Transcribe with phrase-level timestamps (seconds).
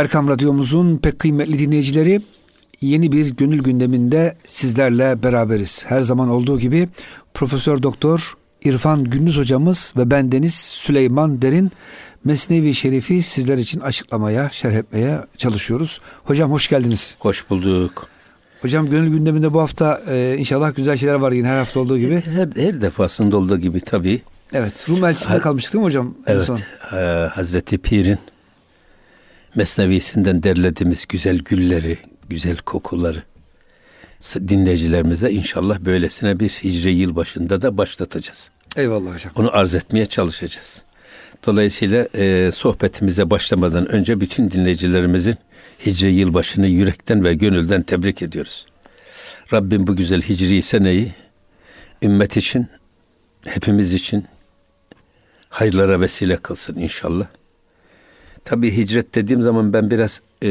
[0.00, 2.20] Erkam Radyomuzun pek kıymetli dinleyicileri
[2.80, 5.84] yeni bir gönül gündeminde sizlerle beraberiz.
[5.86, 6.88] Her zaman olduğu gibi
[7.34, 8.34] Profesör Doktor
[8.64, 11.72] İrfan Gündüz hocamız ve ben Deniz Süleyman Derin
[12.24, 16.00] Mesnevi Şerif'i sizler için açıklamaya, şerh etmeye çalışıyoruz.
[16.24, 17.16] Hocam hoş geldiniz.
[17.18, 18.08] Hoş bulduk.
[18.62, 22.20] Hocam gönül gündeminde bu hafta e, inşallah güzel şeyler var yine her hafta olduğu gibi.
[22.20, 24.20] Her, her defasında olduğu gibi tabii.
[24.52, 24.86] Evet.
[24.88, 26.14] Rum elçisinde ha, kalmıştık değil mi hocam?
[26.26, 26.44] Evet.
[26.44, 26.58] Son.
[26.96, 28.18] E, Hazreti Pir'in
[29.54, 31.98] Mesnevisinden derlediğimiz güzel gülleri,
[32.28, 33.22] güzel kokuları
[34.24, 38.50] dinleyicilerimize inşallah böylesine bir hicri yıl başında da başlatacağız.
[38.76, 39.32] Eyvallah hocam.
[39.36, 40.84] Onu arz etmeye çalışacağız.
[41.46, 45.36] Dolayısıyla e, sohbetimize başlamadan önce bütün dinleyicilerimizin
[45.86, 48.66] hicri yılbaşını yürekten ve gönülden tebrik ediyoruz.
[49.52, 51.14] Rabbim bu güzel hicri seneyi
[52.02, 52.66] ümmet için,
[53.44, 54.24] hepimiz için
[55.48, 57.26] hayırlara vesile kılsın inşallah.
[58.44, 60.48] Tabi hicret dediğim zaman ben biraz e,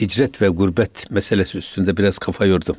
[0.00, 2.76] hicret ve gurbet meselesi üstünde biraz kafa yordum.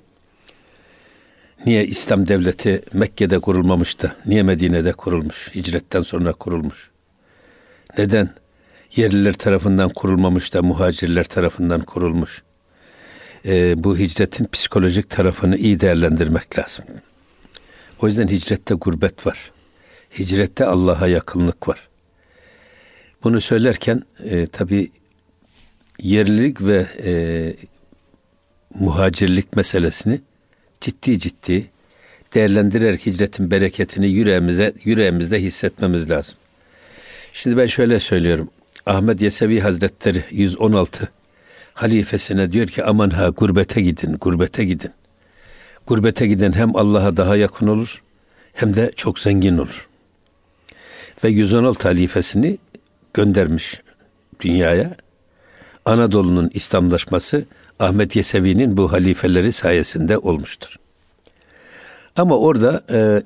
[1.65, 6.89] Niye İslam devleti Mekke'de kurulmamış da, niye Medine'de kurulmuş, hicretten sonra kurulmuş?
[7.97, 8.29] Neden
[8.95, 12.43] yerliler tarafından kurulmamış da muhacirler tarafından kurulmuş?
[13.45, 16.85] E, bu hicretin psikolojik tarafını iyi değerlendirmek lazım.
[18.01, 19.51] O yüzden hicrette gurbet var.
[20.19, 21.87] Hicrette Allah'a yakınlık var.
[23.25, 24.89] Bunu söylerken e, tabi
[26.01, 27.13] yerlilik ve e,
[28.79, 30.21] muhacirlik meselesini
[30.81, 31.67] ciddi ciddi
[32.33, 36.37] değerlendirerek hicretin bereketini yüreğimize, yüreğimizde hissetmemiz lazım.
[37.33, 38.49] Şimdi ben şöyle söylüyorum.
[38.85, 41.09] Ahmet Yesevi Hazretleri 116
[41.73, 44.91] halifesine diyor ki aman ha gurbete gidin, gurbete gidin.
[45.87, 48.03] Gurbete giden hem Allah'a daha yakın olur
[48.53, 49.87] hem de çok zengin olur.
[51.23, 52.57] Ve 116 halifesini
[53.15, 53.81] göndermiş
[54.39, 54.95] dünyaya.
[55.85, 57.45] Anadolu'nun İslamlaşması
[57.79, 60.75] Ahmet Yesevi'nin bu halifeleri sayesinde olmuştur.
[62.15, 63.21] Ama orada e,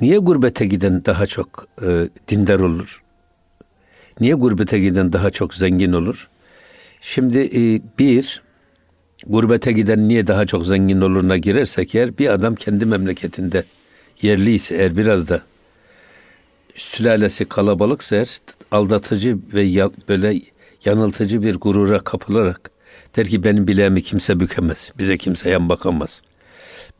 [0.00, 3.02] niye gurbete giden daha çok e, dindar olur?
[4.20, 6.28] Niye gurbete giden daha çok zengin olur?
[7.00, 8.42] Şimdi e, bir,
[9.26, 13.64] gurbete giden niye daha çok zengin oluruna girersek eğer bir adam kendi memleketinde
[14.22, 15.42] yerli ise eğer biraz da
[16.74, 20.40] sülalesi kalabalıksa eğer aldatıcı ve ya, böyle
[20.84, 22.70] yanıltıcı bir gurura kapılarak
[23.16, 24.92] der ki benim bileğimi kimse bükemez.
[24.98, 26.22] Bize kimse yan bakamaz.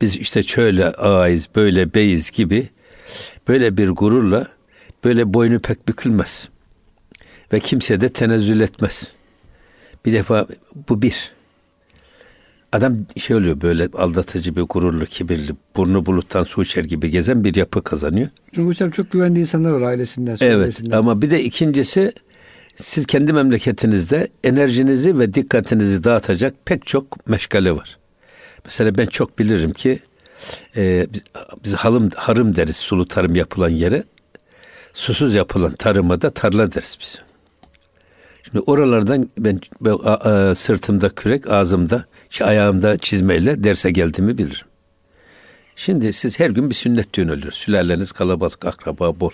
[0.00, 2.68] Biz işte şöyle ağayız, böyle beyiz gibi
[3.48, 4.48] böyle bir gururla
[5.04, 6.48] böyle boynu pek bükülmez.
[7.52, 9.12] Ve kimse de tenezzül etmez.
[10.06, 10.46] Bir defa
[10.88, 11.32] bu bir.
[12.72, 17.54] Adam şey oluyor böyle aldatıcı bir gururlu, kibirli, burnu buluttan su içer gibi gezen bir
[17.54, 18.28] yapı kazanıyor.
[18.54, 20.36] Çünkü hocam çok güvendiği insanlar var ailesinden.
[20.40, 22.12] Evet ama bir de ikincisi
[22.76, 27.98] siz kendi memleketinizde enerjinizi ve dikkatinizi dağıtacak pek çok meşgale var.
[28.64, 29.98] Mesela ben çok bilirim ki
[30.76, 31.22] e, biz,
[31.64, 34.04] biz halım, harım deriz sulu tarım yapılan yere.
[34.92, 37.22] Susuz yapılan tarıma da tarla deriz biz.
[38.52, 44.66] Şimdi oralardan ben, ben a, a, sırtımda kürek, ağzımda, şey, ayağımda çizmeyle derse geldiğimi bilirim.
[45.76, 47.52] Şimdi siz her gün bir sünnet düğün oluyor.
[47.52, 49.30] Sülaleniz kalabalık, akraba bol.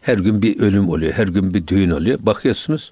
[0.00, 2.18] Her gün bir ölüm oluyor, her gün bir düğün oluyor.
[2.22, 2.90] Bakıyorsunuz,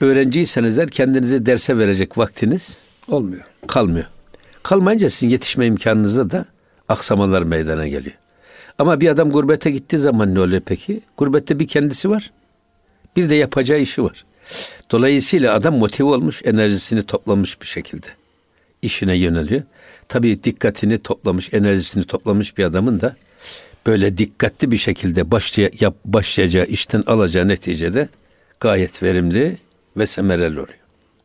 [0.00, 3.44] öğrenciyseniz kendinizi derse verecek vaktiniz olmuyor.
[3.66, 4.06] Kalmıyor.
[4.62, 6.44] Kalmayınca sizin yetişme imkanınıza da
[6.88, 8.16] aksamalar meydana geliyor.
[8.78, 11.00] Ama bir adam gurbete gittiği zaman ne oluyor peki?
[11.16, 12.30] Gurbette bir kendisi var.
[13.16, 14.24] Bir de yapacağı işi var.
[14.90, 18.06] Dolayısıyla adam motive olmuş, enerjisini toplamış bir şekilde
[18.82, 19.62] işine yöneliyor.
[20.08, 23.16] Tabii dikkatini toplamış, enerjisini toplamış bir adamın da
[23.86, 28.08] böyle dikkatli bir şekilde başlay yap, başlayacağı işten alacağı neticede
[28.60, 29.56] gayet verimli
[29.96, 30.78] ve semereli oluyor.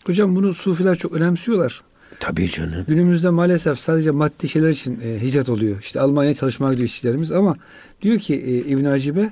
[0.06, 1.82] Hocam bunu sufiler çok önemsiyorlar.
[2.20, 2.86] Tabii canım.
[2.88, 5.80] Günümüzde maalesef sadece maddi şeyler için e, hicret oluyor.
[5.82, 7.56] İşte Almanya çalışmaya gidiyor işçilerimiz ama
[8.02, 9.32] diyor ki e, İbn Acibe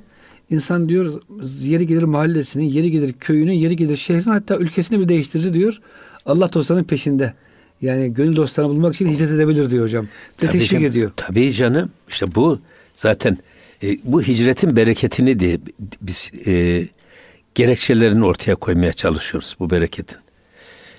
[0.52, 1.22] insan diyor
[1.62, 5.82] yeri gelir mahallesinin, yeri gelir köyünün, yeri gelir şehrin hatta ülkesini bile değiştirir diyor.
[6.26, 7.34] Allah dostlarının peşinde.
[7.82, 10.08] Yani gönül dostlarını bulmak için hicret edebilir diyor hocam.
[10.44, 11.12] Ve teşvik canım, ediyor.
[11.16, 11.90] Tabii canım.
[12.10, 12.60] İşte bu
[12.94, 13.38] zaten
[13.84, 15.60] e, bu hicretin bereketini de
[16.02, 16.84] biz e,
[17.56, 20.18] gerekçelerini ortaya koymaya çalışıyoruz bu bereketin.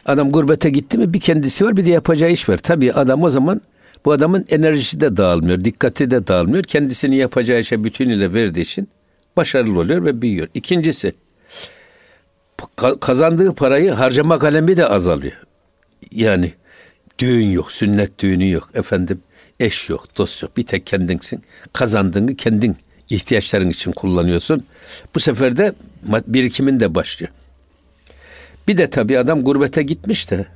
[0.07, 2.59] Adam gurbete gitti mi bir kendisi var bir de yapacağı iş var.
[2.59, 3.61] Tabii adam o zaman
[4.05, 6.65] bu adamın enerjisi de dağılmıyor, dikkati de dağılmıyor.
[6.65, 8.89] Kendisini yapacağı işe bütünüyle verdiği için
[9.37, 10.49] başarılı oluyor ve büyüyor.
[10.55, 11.15] İkincisi
[13.01, 15.37] kazandığı parayı harcama kalemi de azalıyor.
[16.11, 16.53] Yani
[17.19, 19.21] düğün yok, sünnet düğünü yok, efendim
[19.61, 20.57] eş yok, dost yok.
[20.57, 21.43] Bir tek kendinsin.
[21.73, 22.77] Kazandığını kendin
[23.11, 24.67] ihtiyaçların için kullanıyorsun.
[25.15, 25.73] Bu sefer de
[26.27, 27.33] birikimin de başlıyor.
[28.69, 30.47] Bir de tabii adam gurbete gitmiş de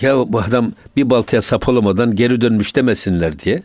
[0.00, 3.62] ya bu adam bir baltaya sap olamadan geri dönmüş demesinler diye.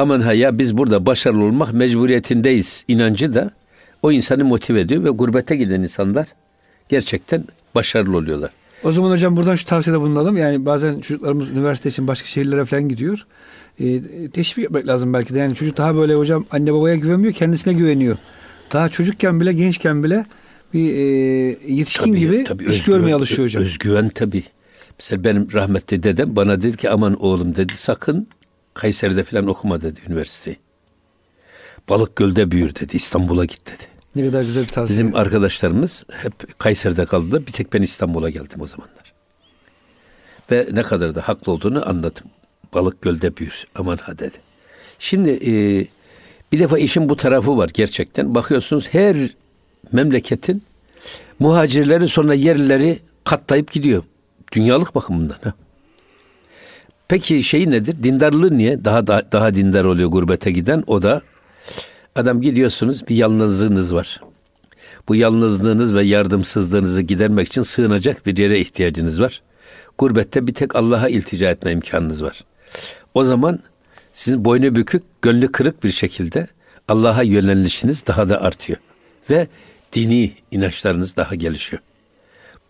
[0.00, 3.50] Aman ha ya biz burada başarılı olmak mecburiyetindeyiz inancı da
[4.02, 6.28] o insanı motive ediyor ve gurbete giden insanlar
[6.88, 7.44] gerçekten
[7.74, 8.50] başarılı oluyorlar.
[8.84, 10.36] O zaman hocam buradan şu tavsiyede bulunalım.
[10.36, 13.26] Yani bazen çocuklarımız üniversite için başka şehirlere falan gidiyor.
[13.80, 14.00] E,
[14.30, 15.38] teşvik etmek lazım belki de.
[15.38, 18.16] Yani çocuk daha böyle hocam anne babaya güvenmiyor, kendisine güveniyor.
[18.72, 20.26] Daha çocukken bile, gençken bile
[20.74, 21.00] bir e,
[21.74, 23.62] yetişkin tabii, gibi tabii, iş özgüven, görmeye alışıyor hocam.
[23.62, 24.44] Özgüven tabii.
[24.98, 28.28] Mesela benim rahmetli dedem bana dedi ki aman oğlum dedi sakın
[28.74, 30.56] Kayseri'de falan okuma dedi üniversiteyi.
[31.88, 32.96] Balık Göl'de büyür dedi.
[32.96, 33.82] İstanbul'a git dedi.
[34.16, 34.98] Ne kadar güzel bir tavsiye.
[34.98, 37.46] Bizim arkadaşlarımız hep Kayseri'de kaldı.
[37.46, 39.12] Bir tek ben İstanbul'a geldim o zamanlar.
[40.50, 42.26] Ve ne kadar da haklı olduğunu anladım.
[42.74, 43.66] Balık Göl'de büyür.
[43.74, 44.36] Aman ha dedi.
[44.98, 45.52] Şimdi e,
[46.52, 48.34] bir defa işin bu tarafı var gerçekten.
[48.34, 49.16] Bakıyorsunuz her
[49.92, 50.62] memleketin
[51.38, 54.02] muhacirleri sonra yerlileri katlayıp gidiyor.
[54.52, 55.38] Dünyalık bakımından.
[55.42, 55.54] Ha.
[57.10, 58.02] Peki şey nedir?
[58.02, 58.84] Dindarlığı niye?
[58.84, 60.84] Daha, daha daha dindar oluyor gurbete giden.
[60.86, 61.22] O da
[62.16, 64.20] adam gidiyorsunuz bir yalnızlığınız var.
[65.08, 69.42] Bu yalnızlığınız ve yardımsızlığınızı gidermek için sığınacak bir yere ihtiyacınız var.
[69.98, 72.44] Gurbette bir tek Allah'a iltica etme imkanınız var.
[73.14, 73.58] O zaman
[74.12, 76.48] sizin boynu bükük, gönlü kırık bir şekilde
[76.88, 78.78] Allah'a yönelişiniz daha da artıyor.
[79.30, 79.48] Ve
[79.92, 81.82] dini inançlarınız daha gelişiyor.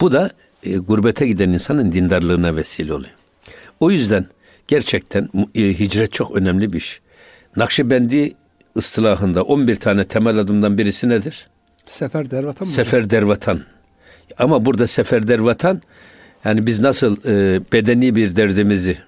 [0.01, 0.31] Bu da
[0.63, 3.20] e, gurbete giden insanın dindarlığına vesile oluyor.
[3.81, 4.27] O yüzden
[4.69, 7.01] gerçekten e, hicret çok önemli bir iş.
[7.57, 8.35] Nakşibendi
[8.77, 11.49] ıstılahında 11 tane temel adımdan birisi nedir?
[11.87, 12.73] Sefer dervatan mı?
[12.73, 13.61] Sefer dervatan.
[14.39, 15.83] Ama burada sefer dervatan
[16.45, 18.99] yani biz nasıl e, bedeni bir derdimizi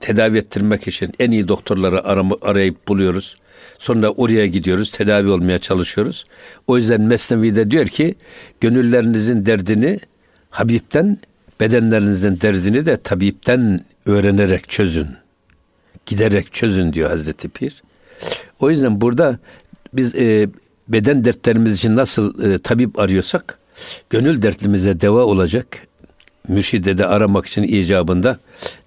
[0.00, 3.36] tedavi ettirmek için en iyi doktorları arama, arayıp buluyoruz.
[3.78, 6.26] Sonra oraya gidiyoruz, tedavi olmaya çalışıyoruz.
[6.66, 8.14] O yüzden Mesnevi'de diyor ki,
[8.60, 10.00] gönüllerinizin derdini
[10.50, 11.18] Habib'den,
[11.60, 15.08] bedenlerinizin derdini de tabipten öğrenerek çözün.
[16.06, 17.82] Giderek çözün diyor Hazreti Pir.
[18.60, 19.38] O yüzden burada
[19.92, 20.48] biz e,
[20.88, 23.58] beden dertlerimiz için nasıl e, tabip arıyorsak,
[24.10, 25.66] gönül dertlimize deva olacak
[26.48, 28.38] mürşide de aramak için icabında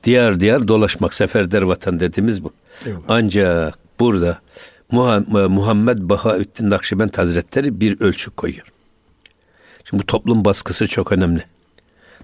[0.03, 2.53] diyar diyar dolaşmak seferder vatan dediğimiz bu.
[2.85, 3.03] Eyvallah.
[3.07, 4.39] Ancak burada
[5.50, 8.68] Muhammed Bahaüddin Nakşibend Hazretleri bir ölçü koyuyor.
[9.83, 11.44] Şimdi bu toplum baskısı çok önemli.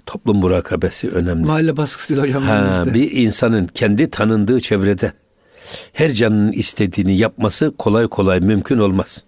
[0.05, 1.45] Toplum murakabesi önemli.
[1.45, 2.43] Mahalle baskısı değil hocam.
[2.43, 5.13] Ha, bir insanın kendi tanındığı çevrede
[5.93, 9.23] her canının istediğini yapması kolay kolay mümkün olmaz.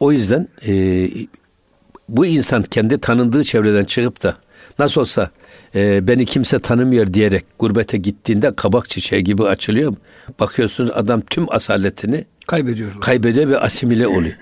[0.00, 1.08] O yüzden e,
[2.08, 4.36] bu insan kendi tanındığı çevreden çıkıp da
[4.78, 5.30] nasıl olsa
[5.74, 9.94] e, beni kimse tanımıyor diyerek gurbete gittiğinde kabak çiçeği gibi açılıyor.
[10.40, 13.00] Bakıyorsunuz adam tüm asaletini kaybediyor.
[13.00, 14.34] Kaybediyor ve asimile oluyor.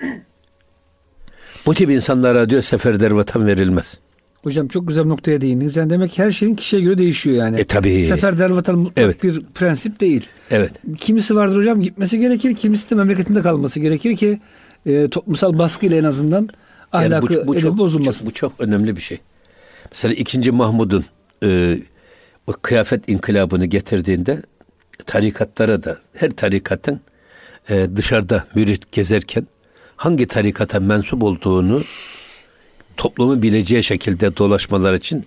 [1.65, 3.99] Bu tip insanlara diyor seferder vatan verilmez.
[4.43, 5.75] Hocam çok güzel noktaya değindiniz.
[5.75, 7.59] Yani demek her şeyin kişiye göre değişiyor yani.
[7.59, 8.05] E tabii.
[8.05, 9.23] Seferder vatan mutlak evet.
[9.23, 10.27] bir prensip değil.
[10.51, 10.71] Evet.
[10.97, 14.39] Kimisi vardır hocam gitmesi gerekir, kimisi de memleketinde kalması gerekir ki
[14.85, 16.49] e, toplumsal baskıyla en azından
[16.91, 18.25] ahlakı yani bu, bu çok, bozulmasın.
[18.25, 19.19] Bu, bu çok önemli bir şey.
[19.91, 20.51] Mesela 2.
[20.51, 21.05] Mahmud'un
[21.43, 21.79] e,
[22.47, 24.41] o kıyafet inkılabını getirdiğinde
[25.05, 27.01] tarikatlara da her tarikatın
[27.69, 29.47] e, dışarıda mürit gezerken
[29.95, 31.81] hangi tarikata mensup olduğunu
[32.97, 35.25] toplumun bileceği şekilde dolaşmalar için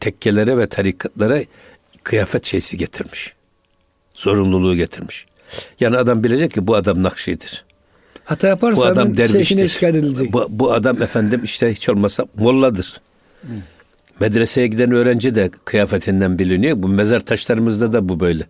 [0.00, 1.40] tekkelere ve tarikatlara
[2.02, 3.34] kıyafet şeysi getirmiş.
[4.14, 5.26] Zorunluluğu getirmiş.
[5.80, 7.64] Yani adam bilecek ki bu adam nakşidir.
[8.24, 9.68] Hata yaparsa bu adam derviştir.
[9.68, 10.32] şikayet edilecek.
[10.32, 13.00] Bu, bu adam efendim işte hiç olmasa molladır.
[13.42, 13.48] Hı.
[14.20, 16.82] Medreseye giden öğrenci de kıyafetinden biliniyor.
[16.82, 18.46] Bu mezar taşlarımızda da bu böyle.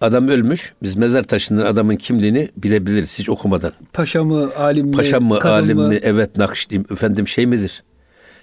[0.00, 0.72] Adam ölmüş.
[0.82, 3.72] Biz mezar taşından adamın kimliğini bilebiliriz hiç okumadan.
[3.92, 5.88] Paşa mı, alim mi, Paşa mı, alim mı?
[5.88, 5.98] mi?
[6.02, 7.82] Evet, Nakşi, efendim şey midir?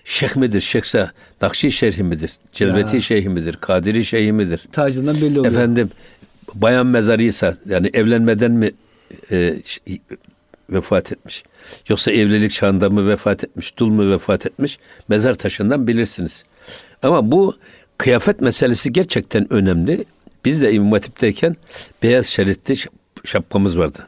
[0.03, 0.61] Şeyh midir?
[0.61, 2.31] Şeyhse Nakşi Şerhi midir?
[2.51, 3.01] Celveti ya.
[3.01, 3.57] Şeyhi midir?
[3.61, 4.67] Kadiri Şeyhi midir?
[4.71, 5.53] Tacından belli oluyor.
[5.53, 5.89] Efendim
[6.53, 8.71] bayan mezarıysa yani evlenmeden mi
[9.31, 9.55] e,
[10.69, 11.43] vefat etmiş?
[11.89, 13.77] Yoksa evlilik çağında mı vefat etmiş?
[13.77, 14.77] Dul mu vefat etmiş?
[15.07, 16.43] Mezar taşından bilirsiniz.
[17.03, 17.55] Ama bu
[17.97, 20.05] kıyafet meselesi gerçekten önemli.
[20.45, 21.55] Biz de İmam Hatip'teyken
[22.03, 22.75] beyaz şeritli
[23.25, 24.07] şapkamız vardı.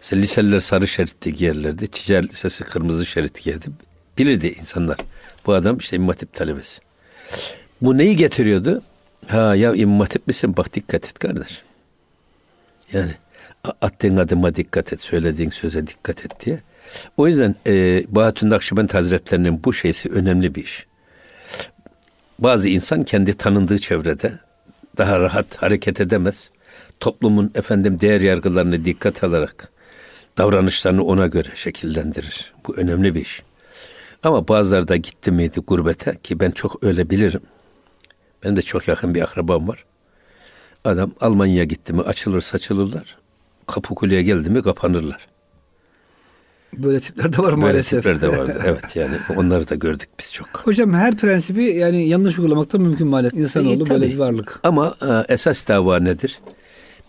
[0.00, 1.86] Mesela liseliler sarı şeritli giyerlerdi.
[1.86, 3.66] Ticaret lisesi kırmızı şerit giyerdi.
[4.18, 4.96] Bilirdi insanlar.
[5.46, 6.80] Bu adam işte İmam Hatip talebesi.
[7.80, 8.82] Bu neyi getiriyordu?
[9.26, 10.56] Ha ya İmam Hatip misin?
[10.56, 11.62] Bak dikkat et kardeş.
[12.92, 13.14] Yani
[13.80, 16.60] attığın adıma dikkat et, söylediğin söze dikkat et diye.
[17.16, 20.86] O yüzden e, Bahattin Nakşibend Hazretlerinin bu şeysi önemli bir iş.
[22.38, 24.32] Bazı insan kendi tanındığı çevrede
[24.98, 26.50] daha rahat hareket edemez.
[27.00, 29.70] Toplumun efendim değer yargılarını dikkat alarak
[30.38, 32.52] davranışlarını ona göre şekillendirir.
[32.66, 33.42] Bu önemli bir iş.
[34.22, 37.42] Ama bazıları da gitti miydi gurbete ki ben çok öyle bilirim.
[38.44, 39.84] Ben de çok yakın bir akrabam var.
[40.84, 43.18] Adam Almanya'ya gitti mi açılır saçılırlar.
[43.66, 45.26] Kapı kuleye geldi mi kapanırlar.
[46.76, 48.04] Böyle tipler de var maalesef.
[48.04, 48.62] Böyle tipler de vardı.
[48.66, 50.48] evet yani onları da gördük biz çok.
[50.64, 53.40] Hocam her prensibi yani yanlış uygulamak da mümkün maalesef.
[53.40, 54.60] İnsanoğlu E, böyle bir varlık.
[54.62, 56.38] Ama e, esas dava nedir?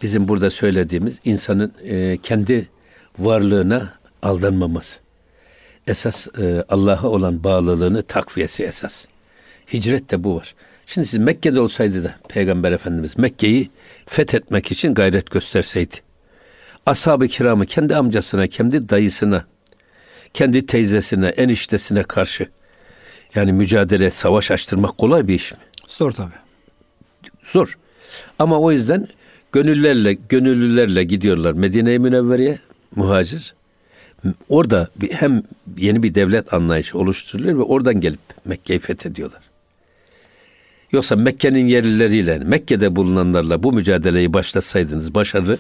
[0.02, 2.68] Bizim burada söylediğimiz insanın e, kendi
[3.20, 4.96] varlığına aldanmaması.
[5.88, 9.06] Esas e, Allah'a olan bağlılığını takviyesi esas.
[9.74, 10.56] Hicret de bu var.
[10.86, 13.70] Şimdi siz Mekke'de olsaydı da Peygamber Efendimiz Mekke'yi
[14.06, 15.96] fethetmek için gayret gösterseydi.
[16.86, 19.46] Ashab-ı kiramı kendi amcasına, kendi dayısına,
[20.34, 22.48] kendi teyzesine, eniştesine karşı
[23.36, 25.60] yani mücadele, savaş açtırmak kolay bir iş mi?
[25.88, 26.32] Zor tabii.
[27.44, 27.78] Zor.
[28.40, 29.08] Ama o yüzden
[29.52, 32.60] gönüllerle, gönüllülerle gidiyorlar Medine-i Münevvere'ye
[32.96, 33.56] muhacir.
[34.50, 35.44] Orada hem
[35.78, 39.42] yeni bir devlet anlayışı oluşturuluyor ve oradan gelip Mekke'yi fethediyorlar.
[40.92, 45.58] Yoksa Mekke'nin yerlileriyle, Mekke'de bulunanlarla bu mücadeleyi başlatsaydınız başarı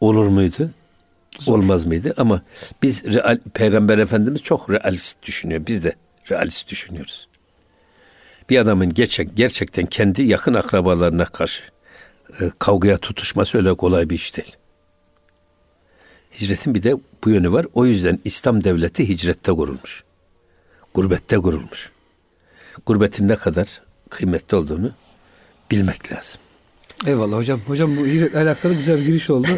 [0.00, 0.70] olur muydu?
[1.46, 2.14] Olmaz mıydı?
[2.16, 2.42] Ama
[2.82, 5.66] biz real, Peygamber Efendimiz çok realist düşünüyor.
[5.66, 5.94] Biz de
[6.30, 7.28] realist düşünüyoruz.
[8.50, 11.62] Bir adamın gerçek, gerçekten kendi yakın akrabalarına karşı
[12.40, 14.56] e, kavgaya tutuşması öyle kolay bir iş değil.
[16.40, 17.66] Hicretin bir de bu yönü var.
[17.74, 20.04] O yüzden İslam devleti hicrette kurulmuş.
[20.94, 21.92] Gurbette kurulmuş.
[22.86, 24.92] Gurbetin ne kadar kıymetli olduğunu
[25.70, 26.40] bilmek lazım.
[27.06, 27.60] Eyvallah hocam.
[27.66, 29.48] Hocam bu hicretle alakalı güzel bir giriş oldu.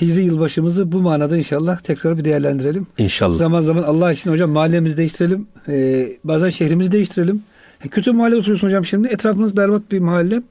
[0.00, 2.86] Hicri yılbaşımızı bu manada inşallah tekrar bir değerlendirelim.
[2.98, 3.38] İnşallah.
[3.38, 5.46] Zaman zaman Allah için hocam mahallemizi değiştirelim.
[5.68, 7.42] Ee, bazen şehrimizi değiştirelim.
[7.84, 9.08] E, kötü mahalle oturuyorsun hocam şimdi.
[9.08, 10.42] Etrafımız berbat bir mahalle.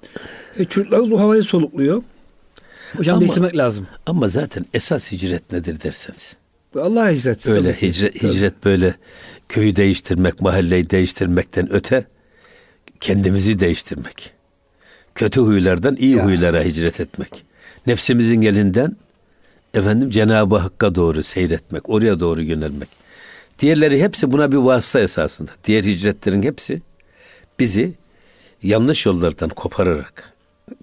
[0.58, 2.02] E, çocuklarımız o havayı solukluyor.
[2.98, 3.88] Hocam Ama- değiştirmek lazım.
[4.06, 6.36] Ama zaten esas hicret nedir derseniz.
[6.74, 7.48] Bu Allah'a hicret.
[7.48, 8.96] Öyle tabii hicret, hicret böyle
[9.50, 12.06] köyü değiştirmek, mahalleyi değiştirmekten öte
[13.00, 14.37] kendimizi değiştirmek.
[15.18, 16.26] Kötü huylardan iyi Ya.
[16.26, 17.44] huylara hicret etmek.
[17.88, 18.96] Nefsimizin elinden
[19.74, 22.90] efendim Cenab-ı Hakk'a doğru seyretmek, oraya doğru yönelmek.
[23.60, 25.52] Diğerleri hepsi buna bir vasıta esasında.
[25.64, 26.82] Diğer hicretlerin hepsi
[27.60, 27.94] bizi
[28.64, 30.34] yanlış yollardan kopararak,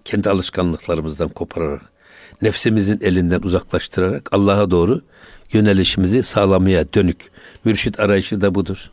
[0.04, 1.82] kendi alışkanlıklarımızdan kopararak,
[2.42, 5.00] nefsimizin elinden uzaklaştırarak Allah'a doğru
[5.52, 7.26] yönelişimizi sağlamaya dönük.
[7.64, 8.90] Mürşit arayışı da budur.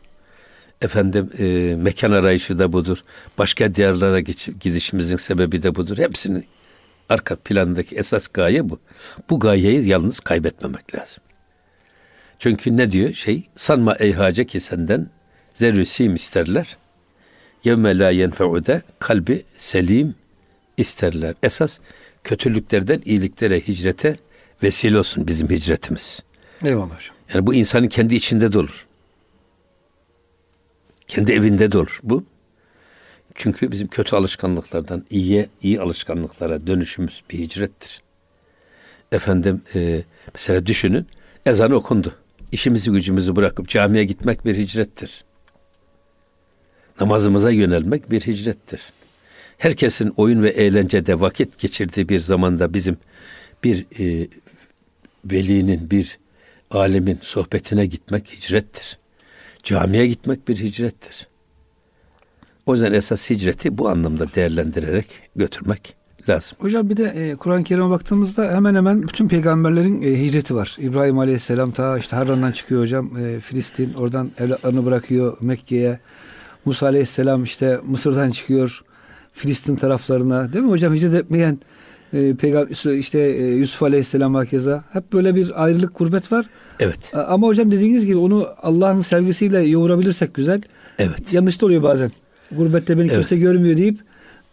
[0.82, 1.44] Efendim e,
[1.76, 3.04] mekan arayışı da budur.
[3.38, 5.98] Başka diyarlara geçip gidişimizin sebebi de budur.
[5.98, 6.44] Hepsinin
[7.08, 8.78] arka plandaki esas gaye bu.
[9.30, 11.22] Bu gayeyi yalnız kaybetmemek lazım.
[12.38, 13.48] Çünkü ne diyor şey?
[13.56, 15.10] Sanma ey hace ki senden
[15.54, 16.76] zerrüsim isterler.
[17.64, 20.14] Yevme la yenfe'ude kalbi selim
[20.76, 21.34] isterler.
[21.42, 21.78] Esas
[22.24, 24.16] kötülüklerden iyiliklere, hicrete
[24.62, 26.22] vesile olsun bizim hicretimiz.
[26.64, 27.16] Eyvallah hocam.
[27.34, 28.86] Yani bu insanın kendi içinde de olur.
[31.12, 32.24] Kendi evinde de olur bu.
[33.34, 38.02] Çünkü bizim kötü alışkanlıklardan iyiye, iyi alışkanlıklara dönüşümüz bir hicrettir.
[39.12, 40.02] Efendim e,
[40.34, 41.06] mesela düşünün
[41.46, 42.14] ezan okundu.
[42.52, 45.24] İşimizi gücümüzü bırakıp camiye gitmek bir hicrettir.
[47.00, 48.80] Namazımıza yönelmek bir hicrettir.
[49.58, 52.96] Herkesin oyun ve eğlencede vakit geçirdiği bir zamanda bizim
[53.64, 54.28] bir e,
[55.24, 56.18] velinin, bir
[56.70, 59.01] alemin sohbetine gitmek hicrettir.
[59.62, 61.28] Camiye gitmek bir hicrettir.
[62.66, 65.96] O yüzden esas hicreti bu anlamda değerlendirerek götürmek
[66.28, 66.58] lazım.
[66.60, 70.76] Hocam bir de e, Kur'an-ı Kerim'e baktığımızda hemen hemen bütün peygamberlerin e, hicreti var.
[70.80, 73.16] İbrahim Aleyhisselam ta işte Harran'dan çıkıyor hocam.
[73.16, 76.00] E, Filistin oradan evlatlarını bırakıyor Mekke'ye.
[76.64, 78.82] Musa Aleyhisselam işte Mısır'dan çıkıyor
[79.32, 80.52] Filistin taraflarına.
[80.52, 81.58] Değil mi hocam hicret etmeyen
[82.12, 84.84] e, peygamber işte e, Yusuf Aleyhisselam hakeza.
[84.92, 86.46] Hep böyle bir ayrılık gurbet var.
[86.80, 90.62] Evet, Ama hocam dediğiniz gibi onu Allah'ın sevgisiyle yoğurabilirsek güzel.
[90.98, 92.10] evet, Yanlış da oluyor bazen.
[92.52, 93.12] Gurbette beni Evet.
[93.14, 94.00] kimse görmüyor deyip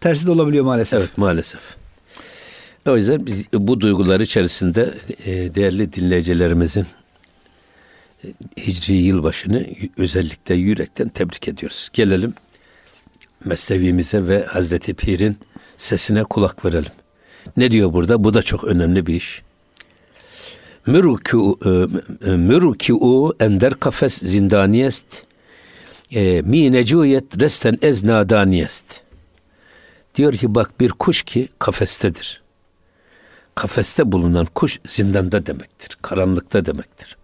[0.01, 0.99] tersi de olabiliyor maalesef.
[0.99, 1.61] evet maalesef.
[2.87, 4.93] O yüzden biz bu duygular içerisinde
[5.25, 6.85] e, değerli dinleyicilerimizin
[8.23, 8.27] e,
[8.67, 9.65] Hicri yılbaşını
[9.97, 11.89] özellikle yürekten tebrik ediyoruz.
[11.93, 12.33] Gelelim
[13.45, 15.37] Mesnevimize ve Hazreti Pir'in
[15.77, 16.91] sesine kulak verelim.
[17.57, 18.23] Ne diyor burada?
[18.23, 19.41] Bu da çok önemli bir iş.
[20.85, 21.37] Mürkü
[22.25, 22.93] e, mürkü
[23.39, 25.23] ender kafes zindaniyest
[26.11, 29.01] e, mi necuyet resten ez nadaniyest.
[30.15, 32.41] Diyor ki bak bir kuş ki kafestedir.
[33.55, 35.97] Kafeste bulunan kuş zindanda demektir.
[36.01, 37.17] Karanlıkta demektir.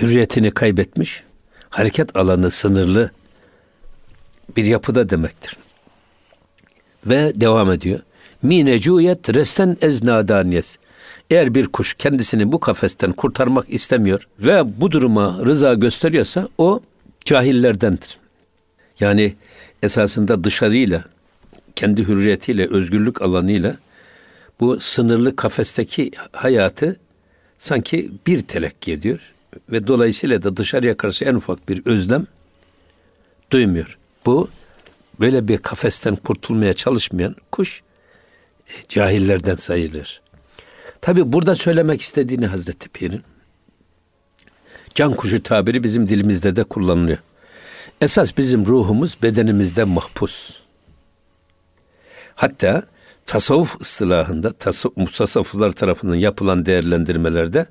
[0.00, 1.22] Hürriyetini kaybetmiş,
[1.70, 3.10] hareket alanı sınırlı
[4.56, 5.56] bir yapıda demektir.
[7.06, 8.00] Ve devam ediyor.
[8.42, 10.78] Mi necuyet resten ez nadaniyes.
[11.30, 16.80] Eğer bir kuş kendisini bu kafesten kurtarmak istemiyor ve bu duruma rıza gösteriyorsa o
[17.24, 18.18] cahillerdendir.
[19.00, 19.34] Yani
[19.82, 21.04] esasında dışarıyla,
[21.76, 23.76] kendi hürriyetiyle, özgürlük alanıyla
[24.60, 26.96] bu sınırlı kafesteki hayatı
[27.58, 29.32] sanki bir telekki ediyor
[29.72, 32.26] ve dolayısıyla da dışarıya karşı en ufak bir özlem
[33.50, 33.98] duymuyor.
[34.26, 34.48] Bu
[35.20, 37.82] böyle bir kafesten kurtulmaya çalışmayan kuş
[38.88, 40.20] cahillerden sayılır.
[41.00, 43.22] Tabi burada söylemek istediğini Hazreti Pir'in
[44.94, 47.18] can kuşu tabiri bizim dilimizde de kullanılıyor.
[48.00, 50.60] Esas bizim ruhumuz bedenimizde mahpus.
[52.34, 52.82] Hatta
[53.24, 57.66] tasavvuf ıstılahında, tasavvuflar tarafından yapılan değerlendirmelerde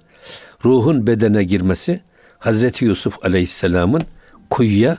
[0.65, 2.01] ruhun bedene girmesi
[2.39, 4.03] Hazreti Yusuf Aleyhisselam'ın
[4.49, 4.97] kuyuya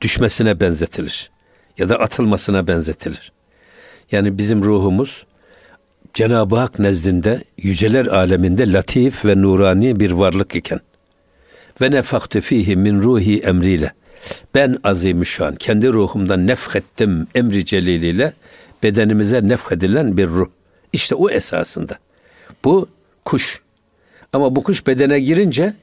[0.00, 1.30] düşmesine benzetilir
[1.78, 3.32] ya da atılmasına benzetilir.
[4.12, 5.26] Yani bizim ruhumuz
[6.16, 10.80] Cenab-ı Hak nezdinde yüceler aleminde latif ve nurani bir varlık iken
[11.80, 13.92] ve nefaktu fihi min ruhi emriyle
[14.54, 18.32] ben azimüşşan kendi ruhumdan nefhettim emri celiliyle
[18.82, 20.48] bedenimize nefhedilen bir ruh.
[20.92, 21.98] İşte o esasında.
[22.64, 22.88] Bu
[23.24, 23.62] kuş.
[24.32, 25.74] Ama bu kuş bedene girince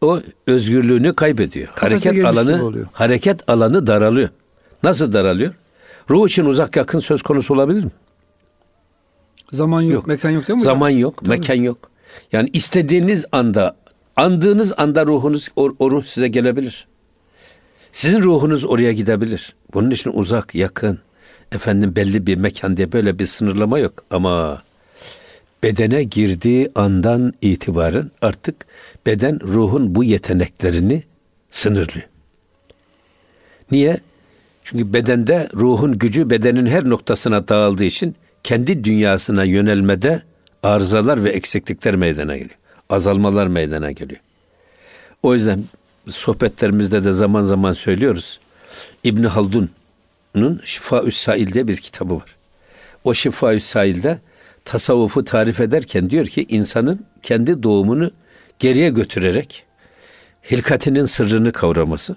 [0.00, 1.68] o özgürlüğünü kaybediyor.
[1.74, 4.28] Kafese hareket alanı hareket alanı daralıyor.
[4.82, 5.54] Nasıl daralıyor?
[6.10, 7.90] Ruh için uzak yakın söz konusu olabilir mi?
[9.52, 10.06] Zaman yok, yok.
[10.06, 10.64] mekan yok değil mi?
[10.64, 11.28] Zaman yok, Tabii.
[11.28, 11.90] mekan yok.
[12.32, 13.76] Yani istediğiniz anda,
[14.16, 16.86] andığınız anda ruhunuz, o, o ruh size gelebilir.
[17.92, 19.54] Sizin ruhunuz oraya gidebilir.
[19.74, 20.98] Bunun için uzak, yakın,
[21.52, 24.04] efendim belli bir mekan diye böyle bir sınırlama yok.
[24.10, 24.62] Ama
[25.62, 28.66] bedene girdiği andan itibaren artık
[29.06, 31.02] beden ruhun bu yeteneklerini
[31.50, 32.08] sınırlıyor.
[33.70, 34.00] Niye?
[34.62, 40.22] Çünkü bedende ruhun gücü bedenin her noktasına dağıldığı için kendi dünyasına yönelmede
[40.62, 42.58] arızalar ve eksiklikler meydana geliyor.
[42.90, 44.20] Azalmalar meydana geliyor.
[45.22, 45.64] O yüzden
[46.08, 48.40] sohbetlerimizde de zaman zaman söylüyoruz.
[49.04, 52.36] İbn Haldun'un Şifa-ü Sail diye bir kitabı var.
[53.04, 54.18] O Şifa-ü Sail'de
[54.64, 58.10] tasavvufu tarif ederken diyor ki insanın kendi doğumunu
[58.58, 59.64] geriye götürerek
[60.50, 62.16] hilkatinin sırrını kavraması,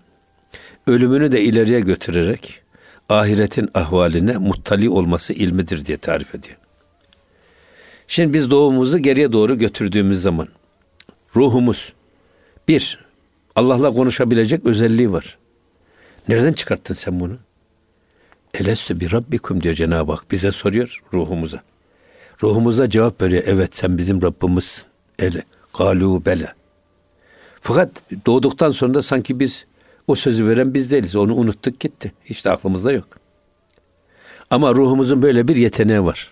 [0.88, 2.61] ölümünü de ileriye götürerek
[3.12, 6.58] ahiretin ahvaline muttali olması ilmidir diye tarif ediyor.
[8.08, 10.48] Şimdi biz doğumumuzu geriye doğru götürdüğümüz zaman
[11.36, 11.94] ruhumuz
[12.68, 13.00] bir
[13.56, 15.38] Allah'la konuşabilecek özelliği var.
[16.28, 17.38] Nereden çıkarttın sen bunu?
[18.54, 21.62] Elestü bir Rabbikum diyor Cenab-ı Hak bize soruyor ruhumuza.
[22.44, 23.44] Ruhumuza cevap veriyor.
[23.46, 24.86] Evet sen bizim Rabbimizsin.
[25.20, 25.44] Ele.
[25.78, 26.54] Galu bele.
[27.62, 27.90] Fakat
[28.26, 29.66] doğduktan sonra da sanki biz
[30.08, 31.16] o sözü veren biz değiliz.
[31.16, 32.12] Onu unuttuk gitti.
[32.26, 33.08] Hiç de aklımızda yok.
[34.50, 36.32] Ama ruhumuzun böyle bir yeteneği var.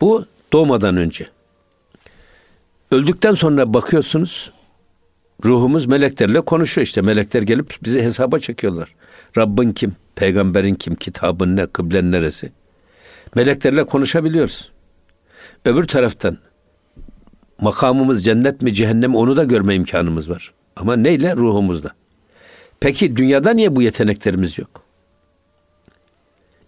[0.00, 1.28] Bu doğmadan önce.
[2.90, 4.52] Öldükten sonra bakıyorsunuz
[5.44, 7.02] ruhumuz meleklerle konuşuyor işte.
[7.02, 8.94] Melekler gelip bizi hesaba çekiyorlar.
[9.36, 9.96] Rabbin kim?
[10.14, 10.94] Peygamberin kim?
[10.94, 11.66] Kitabın ne?
[11.66, 12.52] Kıblen neresi?
[13.34, 14.72] Meleklerle konuşabiliyoruz.
[15.64, 16.38] Öbür taraftan
[17.60, 20.52] makamımız cennet mi cehennem onu da görme imkanımız var.
[20.76, 21.36] Ama neyle?
[21.36, 21.90] Ruhumuzda.
[22.80, 24.84] Peki dünyada niye bu yeteneklerimiz yok?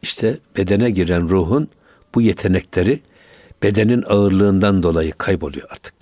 [0.03, 1.69] İşte bedene giren ruhun
[2.15, 3.01] bu yetenekleri
[3.63, 5.95] bedenin ağırlığından dolayı kayboluyor artık.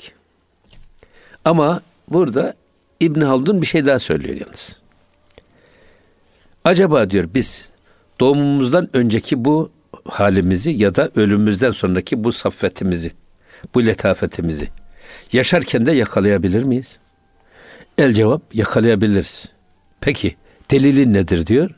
[1.44, 2.54] Ama burada
[3.00, 4.78] İbn Haldun bir şey daha söylüyor yalnız.
[6.64, 7.72] Acaba diyor biz
[8.20, 9.70] doğumumuzdan önceki bu
[10.08, 13.12] halimizi ya da ölümümüzden sonraki bu saffetimizi,
[13.74, 14.68] bu letafetimizi
[15.32, 16.98] yaşarken de yakalayabilir miyiz?
[17.98, 19.48] El cevap yakalayabiliriz.
[20.00, 20.36] Peki
[20.70, 21.70] delilin nedir diyor?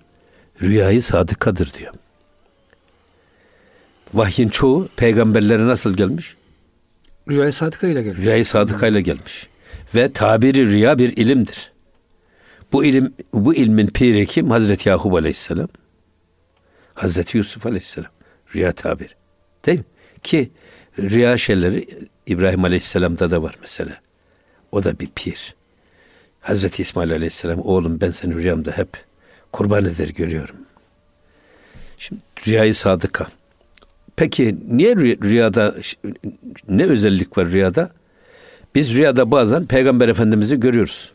[0.63, 1.95] Rüyayı sadıkadır diyor.
[4.15, 6.37] Vahyin çoğu peygamberlere nasıl gelmiş?
[7.31, 8.25] Rüyayı sadıka ile gelmiş.
[8.25, 9.49] Rüyayı sadıka ile gelmiş.
[9.95, 11.73] Ve tabiri rüya bir ilimdir.
[12.73, 14.51] Bu ilim bu ilmin piri kim?
[14.51, 15.69] Hazreti Yakup Aleyhisselam.
[16.95, 18.11] Hazreti Yusuf Aleyhisselam.
[18.55, 19.17] Rüya tabir.
[19.67, 19.85] Değil mi?
[20.23, 20.51] Ki
[20.99, 21.87] rüya şeyleri
[22.27, 24.01] İbrahim Aleyhisselam'da da var mesela.
[24.73, 25.55] O da bir pir.
[26.43, 28.89] Hazreti İsmail Aleyhisselam oğlum ben seni rüyamda hep
[29.53, 30.57] kurban eder görüyorum.
[31.97, 33.27] Şimdi rüyayı sadıka.
[34.17, 35.75] Peki niye rüyada
[36.69, 37.91] ne özellik var rüyada?
[38.75, 41.13] Biz rüyada bazen Peygamber Efendimiz'i görüyoruz.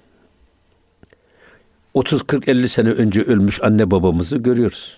[1.94, 4.98] 30 40 50 sene önce ölmüş anne babamızı görüyoruz.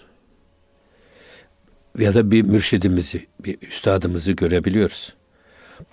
[1.98, 5.14] Ya da bir mürşidimizi, bir üstadımızı görebiliyoruz.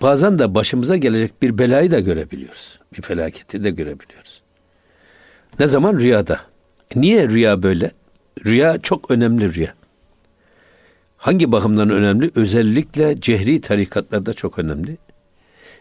[0.01, 2.79] Bazen de başımıza gelecek bir belayı da görebiliyoruz.
[2.97, 4.41] Bir felaketi de görebiliyoruz.
[5.59, 5.99] Ne zaman?
[5.99, 6.41] Rüyada.
[6.95, 7.91] Niye rüya böyle?
[8.45, 9.73] Rüya çok önemli rüya.
[11.17, 12.31] Hangi bakımdan önemli?
[12.35, 14.97] Özellikle cehri tarikatlarda çok önemli.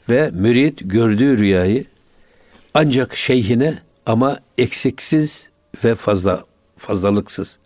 [0.09, 1.85] Ve mürit gördüğü rüyayı
[2.75, 5.51] ancak şeyhine ama eksiksiz
[5.85, 6.45] ve fazla
[6.77, 7.59] fazlalıksız.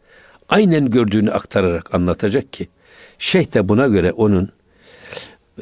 [0.48, 2.68] Aynen gördüğünü aktararak anlatacak ki
[3.18, 4.50] şeyh de buna göre onun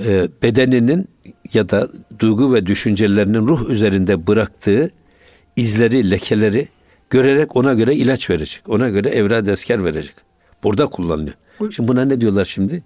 [0.05, 1.09] e, bedeninin
[1.53, 4.91] ya da duygu ve düşüncelerinin ruh üzerinde bıraktığı
[5.57, 6.69] izleri, lekeleri
[7.11, 8.69] görerek ona göre ilaç verecek.
[8.69, 10.15] Ona göre evrad esker verecek.
[10.65, 11.37] Burada kullanılıyor.
[11.71, 12.83] Şimdi buna ne diyorlar şimdi?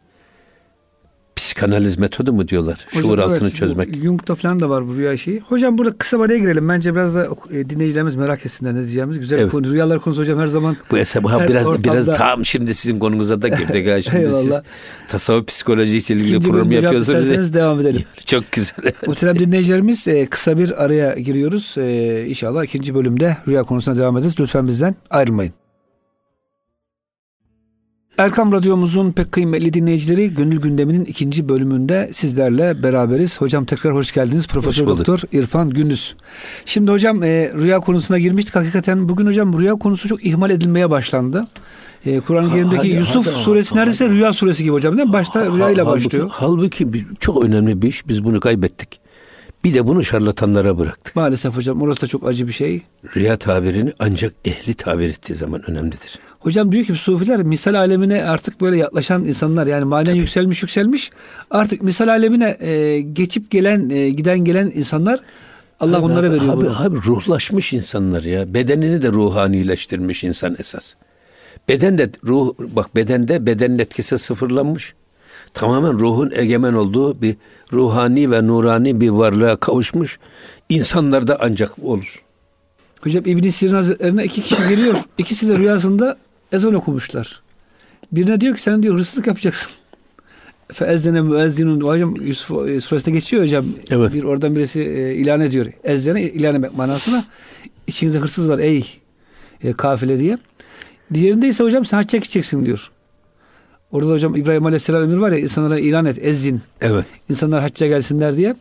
[1.43, 2.87] Psikanaliz metodu mu diyorlar?
[2.89, 4.03] Hocam, Şuur altını evet, çözmek.
[4.03, 5.41] Jung'da falan da var bu rüya şeyi.
[5.41, 6.69] Hocam burada kısa bir girelim.
[6.69, 9.19] Bence biraz da e, dinleyicilerimiz merak etsinler ne diyeceğimiz.
[9.19, 9.47] Güzel evet.
[9.47, 9.71] bir konu.
[9.71, 10.77] Rüyalar konusu hocam her zaman.
[10.91, 11.93] Bu eser ha, biraz ortamda...
[11.93, 14.05] biraz tam şimdi sizin konunuza da girdik.
[14.11, 14.61] şimdi siz
[15.09, 17.55] tasavvuf psikolojisiyle ilgili İkinci program yapıyorsunuz.
[17.55, 18.03] devam edelim.
[18.27, 18.93] Çok güzel.
[19.07, 21.75] Muhterem dinleyicilerimiz e, kısa bir araya giriyoruz.
[21.79, 24.41] E, inşallah ikinci bölümde rüya konusuna devam ederiz.
[24.41, 25.62] Lütfen bizden ayrılmayın.
[28.19, 33.41] Erkam Radyomuzun pek kıymetli dinleyicileri Gönül Gündemi'nin ikinci bölümünde sizlerle beraberiz.
[33.41, 34.47] Hocam tekrar hoş geldiniz.
[34.47, 36.15] Profesör Doktor İrfan Gündüz.
[36.65, 38.57] Şimdi hocam e, rüya konusuna girmiştik.
[38.57, 41.47] Hakikaten bugün hocam rüya konusu çok ihmal edilmeye başlandı.
[42.07, 44.15] E, Kur'an-ı Kerim'deki Yusuf hadi, suresi hadi, neredeyse hadi.
[44.15, 45.13] rüya suresi gibi hocam değil mi?
[45.13, 46.31] Başta ha, rüya ile başlıyor.
[46.33, 48.09] Halbuki, halbuki çok önemli bir iş.
[48.09, 48.89] Biz bunu kaybettik.
[49.65, 51.17] Bir de bunu şarlatanlara bıraktık.
[51.17, 52.83] Maalesef hocam orası da çok acı bir şey.
[53.17, 56.19] Rüya tabirini ancak ehli tabir ettiği zaman önemlidir.
[56.43, 61.11] Hocam diyor ki sufiler misal alemine artık böyle yaklaşan insanlar yani manen yükselmiş yükselmiş
[61.51, 65.21] artık misal alemine e, geçip gelen e, giden gelen insanlar
[65.81, 66.55] Allah abi, onlara veriyor.
[66.55, 68.55] Abi, abi ruhlaşmış insanlar ya.
[68.55, 70.95] Bedenini de ruhanileştirmiş insan esas.
[71.69, 74.95] Beden de ruh bak bedende bedenin etkisi sıfırlanmış.
[75.55, 77.37] Tamamen ruhun egemen olduğu bir
[77.73, 80.19] ruhani ve nurani bir varlığa kavuşmuş
[80.69, 82.23] insanlarda ancak olur.
[83.01, 84.99] Hocam İbn Sirin Hazretlerine iki kişi geliyor.
[85.19, 86.19] İkisi de rüyasında
[86.53, 87.43] ezan okumuşlar.
[88.13, 89.73] Birine diyor ki sen diyor hırsızlık yapacaksın.
[90.73, 93.67] Feezdene müezzinun hocam Yusuf e, suresinde geçiyor hocam.
[93.91, 94.13] Evet.
[94.13, 95.67] Bir oradan birisi e, ilan ediyor.
[95.85, 97.25] Ezdene ilan etmek manasına.
[97.87, 98.87] İçinizde hırsız var ey
[99.65, 100.39] e, kafile diye.
[101.15, 102.91] Diğerinde ise hocam sen hacca gideceksin diyor.
[103.93, 106.61] Orada da hocam İbrahim Aleyhisselam emir var ya insanlara ilan et ezzin.
[106.81, 107.05] Evet.
[107.31, 108.55] İnsanlar hacca gelsinler diye.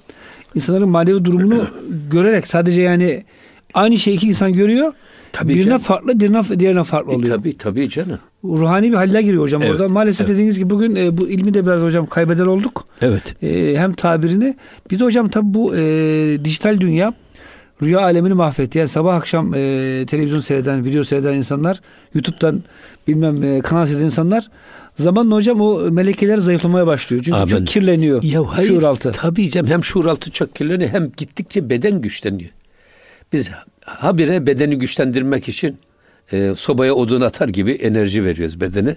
[0.55, 1.67] İnsanların manevi durumunu
[2.11, 3.23] görerek sadece yani
[3.73, 4.93] aynı şeyi iki insan görüyor.
[5.33, 5.77] Tabii birine canım.
[5.77, 7.33] farklı, diğerine, diğerine farklı e, oluyor.
[7.33, 8.19] E, tabii tabii canım.
[8.43, 9.87] Ruhani bir halle giriyor hocam evet, orada.
[9.87, 10.33] Maalesef evet.
[10.33, 12.85] dediğiniz gibi bugün e, bu ilmi de biraz hocam kaybeder olduk.
[13.01, 13.43] Evet.
[13.43, 14.55] E, hem tabirini.
[14.91, 15.81] Bir de hocam tabii bu e,
[16.43, 17.13] dijital dünya
[17.81, 18.77] rüya alemini mahvetti.
[18.77, 19.57] Yani sabah akşam e,
[20.07, 21.81] televizyon seyreden, video seyreden insanlar,
[22.13, 22.63] YouTube'dan
[23.07, 24.47] bilmem e, kanal seyreden insanlar
[24.95, 27.23] zamanla hocam o melekeler zayıflamaya başlıyor.
[27.25, 28.23] Çünkü Abi, çok kirleniyor.
[28.23, 29.11] Ya hayır, şuur altı.
[29.11, 32.49] Tabii canım hem şuur altı çok kirleniyor hem gittikçe beden güçleniyor.
[33.33, 33.49] Biz
[33.85, 35.77] habire bedeni güçlendirmek için
[36.31, 38.95] e, sobaya odun atar gibi enerji veriyoruz bedene.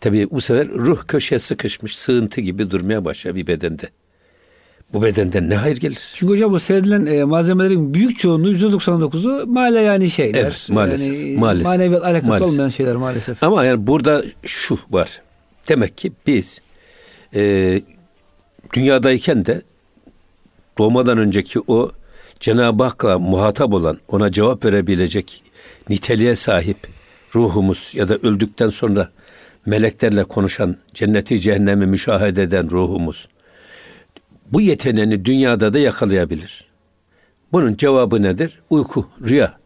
[0.00, 3.88] Tabii bu sefer ruh köşeye sıkışmış, sığıntı gibi durmaya başlıyor bir bedende.
[4.92, 6.12] Bu bedenden ne hayır gelir?
[6.14, 10.40] Çünkü hocam bu seyredilen e, malzemelerin büyük çoğunluğu %99'u male yani şeyler.
[10.40, 11.14] Evet maalesef.
[11.14, 11.66] Yani, maalesef.
[11.66, 12.52] Maneviyat alakası maalesef.
[12.52, 13.42] olmayan şeyler maalesef.
[13.42, 15.22] Ama yani burada şu var.
[15.68, 16.60] Demek ki biz
[17.34, 17.80] e,
[18.74, 19.62] dünyadayken de
[20.78, 21.90] doğmadan önceki o
[22.40, 25.42] Cenab-ı Hak'la muhatap olan, ona cevap verebilecek
[25.88, 26.76] niteliğe sahip
[27.34, 29.08] ruhumuz ya da öldükten sonra
[29.66, 33.28] meleklerle konuşan, cenneti cehennemi müşahede eden ruhumuz
[34.52, 36.64] bu yeteneğini dünyada da yakalayabilir.
[37.52, 38.60] Bunun cevabı nedir?
[38.70, 39.58] Uyku, rüya.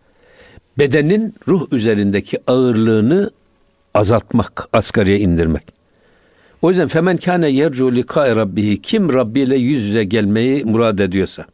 [0.79, 3.31] Bedenin ruh üzerindeki ağırlığını
[3.95, 5.63] azaltmak, asgariye indirmek.
[6.63, 11.47] O yüzden femen kâne yercu likâ rabbihi kim Rabbi ile yüz yüze gelmeyi murad ediyorsa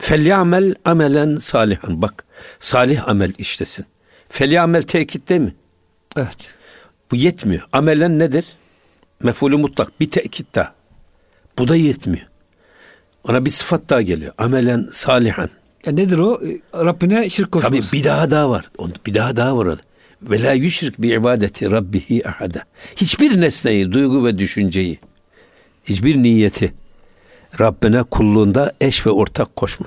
[0.00, 2.02] Felyamel amelen salihan.
[2.02, 2.24] Bak
[2.58, 3.86] salih amel işlesin.
[4.28, 5.54] Felyamel tekit değil mi?
[6.16, 6.36] Evet.
[7.10, 7.62] Bu yetmiyor.
[7.72, 8.44] Amelen nedir?
[9.22, 10.00] Mefulü mutlak.
[10.00, 10.74] Bir tekit daha.
[11.58, 12.26] Bu da yetmiyor.
[13.28, 14.32] Ona bir sıfat daha geliyor.
[14.38, 15.50] Amelen salihan.
[15.84, 16.40] E nedir o?
[16.46, 17.74] E, Rabbine şirk koşması.
[17.74, 18.70] Tabii bir daha daha var.
[19.06, 19.78] Bir daha daha var.
[20.22, 22.64] Ve la yüşrik bi ibadeti rabbihi ahada.
[22.96, 24.98] Hiçbir nesneyi, duygu ve düşünceyi,
[25.84, 26.74] hiçbir niyeti
[27.60, 29.86] Rabbine kulluğunda eş ve ortak koşma.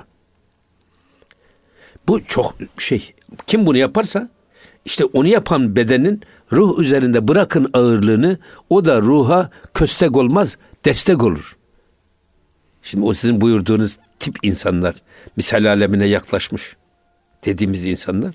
[2.08, 3.14] Bu çok şey.
[3.46, 4.28] Kim bunu yaparsa
[4.84, 6.20] işte onu yapan bedenin
[6.52, 8.38] ruh üzerinde bırakın ağırlığını
[8.70, 11.56] o da ruha köstek olmaz destek olur.
[12.82, 14.94] Şimdi o sizin buyurduğunuz tip insanlar
[15.36, 16.76] misal alemine yaklaşmış
[17.44, 18.34] dediğimiz insanlar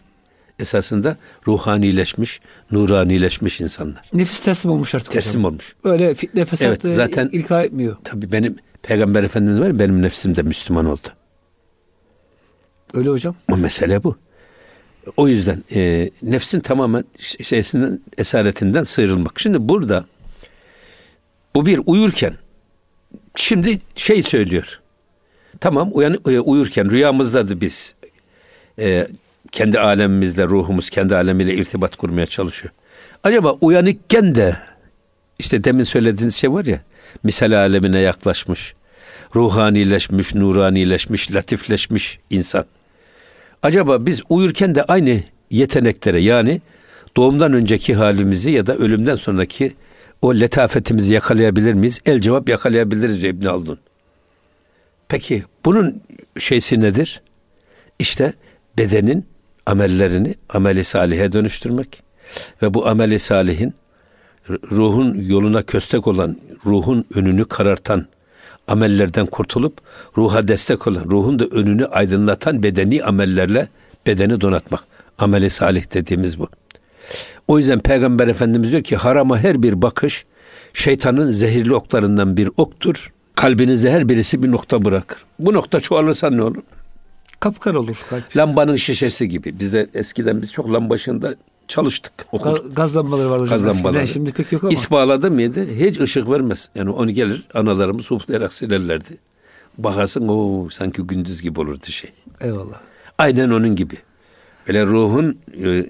[0.60, 2.40] esasında ruhanileşmiş,
[2.72, 4.10] nuranileşmiş insanlar.
[4.14, 5.12] Nefis teslim olmuş artık.
[5.12, 5.52] Teslim hocam.
[5.52, 5.76] olmuş.
[5.84, 7.98] Öyle fitne fesat evet, zaten ilka etmiyor.
[8.04, 11.08] Tabii benim Peygamber Efendimiz var benim nefsim de Müslüman oldu.
[12.94, 13.36] Öyle hocam.
[13.48, 14.18] Ama mesele bu.
[15.18, 17.04] O yüzden e, nefsin tamamen
[17.42, 19.40] şeysinden esaretinden sıyrılmak.
[19.40, 20.06] Şimdi burada
[21.56, 22.34] bu bir uyurken
[23.36, 24.80] şimdi şey söylüyor.
[25.60, 27.96] Tamam uyan, uyurken rüyamızdadı biz.
[28.80, 29.08] e,
[29.52, 32.74] kendi alemimizle, ruhumuz kendi alemiyle irtibat kurmaya çalışıyor.
[33.24, 34.58] Acaba uyanıkken de
[35.40, 36.82] işte demin söylediğiniz şey var ya,
[37.24, 38.74] misal alemine yaklaşmış,
[39.36, 42.66] ruhanileşmiş, nuranileşmiş, latifleşmiş insan.
[43.64, 46.62] Acaba biz uyurken de aynı yeteneklere yani
[47.18, 49.74] doğumdan önceki halimizi ya da ölümden sonraki
[50.22, 52.00] o letafetimizi yakalayabilir miyiz?
[52.06, 53.80] El cevap yakalayabiliriz İbn Haldun.
[55.08, 56.02] Peki bunun
[56.38, 57.22] şeysi nedir?
[58.00, 58.34] İşte
[58.78, 59.26] bedenin
[59.66, 62.04] amellerini ameli salihe dönüştürmek
[62.62, 63.74] ve bu ameli salihin
[64.72, 68.06] ruhun yoluna köstek olan, ruhun önünü karartan
[68.68, 69.74] amellerden kurtulup
[70.18, 73.70] ruha destek olan, ruhun da önünü aydınlatan bedeni amellerle
[74.08, 74.84] bedeni donatmak.
[75.18, 76.48] Ameli salih dediğimiz bu.
[77.48, 80.26] O yüzden Peygamber Efendimiz diyor ki harama her bir bakış
[80.74, 83.14] şeytanın zehirli oklarından bir oktur.
[83.36, 85.18] Kalbinizde her birisi bir nokta bırakır.
[85.40, 86.62] Bu nokta çoğalırsa ne olur?
[87.40, 88.38] Kapkar olur kalp.
[88.38, 89.60] Lambanın şişesi gibi.
[89.60, 91.36] Bizde eskiden biz çok lambaşında
[91.70, 92.14] çalıştık.
[92.32, 92.76] Okuduk.
[92.76, 93.58] Gaz lambaları var hocam.
[93.58, 94.08] Gaz lambaları.
[94.08, 94.74] şimdi pek yok ama.
[94.74, 95.68] İspaladı mıydı?
[95.68, 96.70] Hiç ışık vermez.
[96.76, 99.18] Yani onu gelir analarımız huflayarak silerlerdi.
[99.78, 102.12] Bakarsın o sanki gündüz gibi olurdu şey.
[102.42, 102.82] Eyvallah.
[103.18, 103.96] Aynen onun gibi.
[104.68, 105.86] Böyle ruhun e,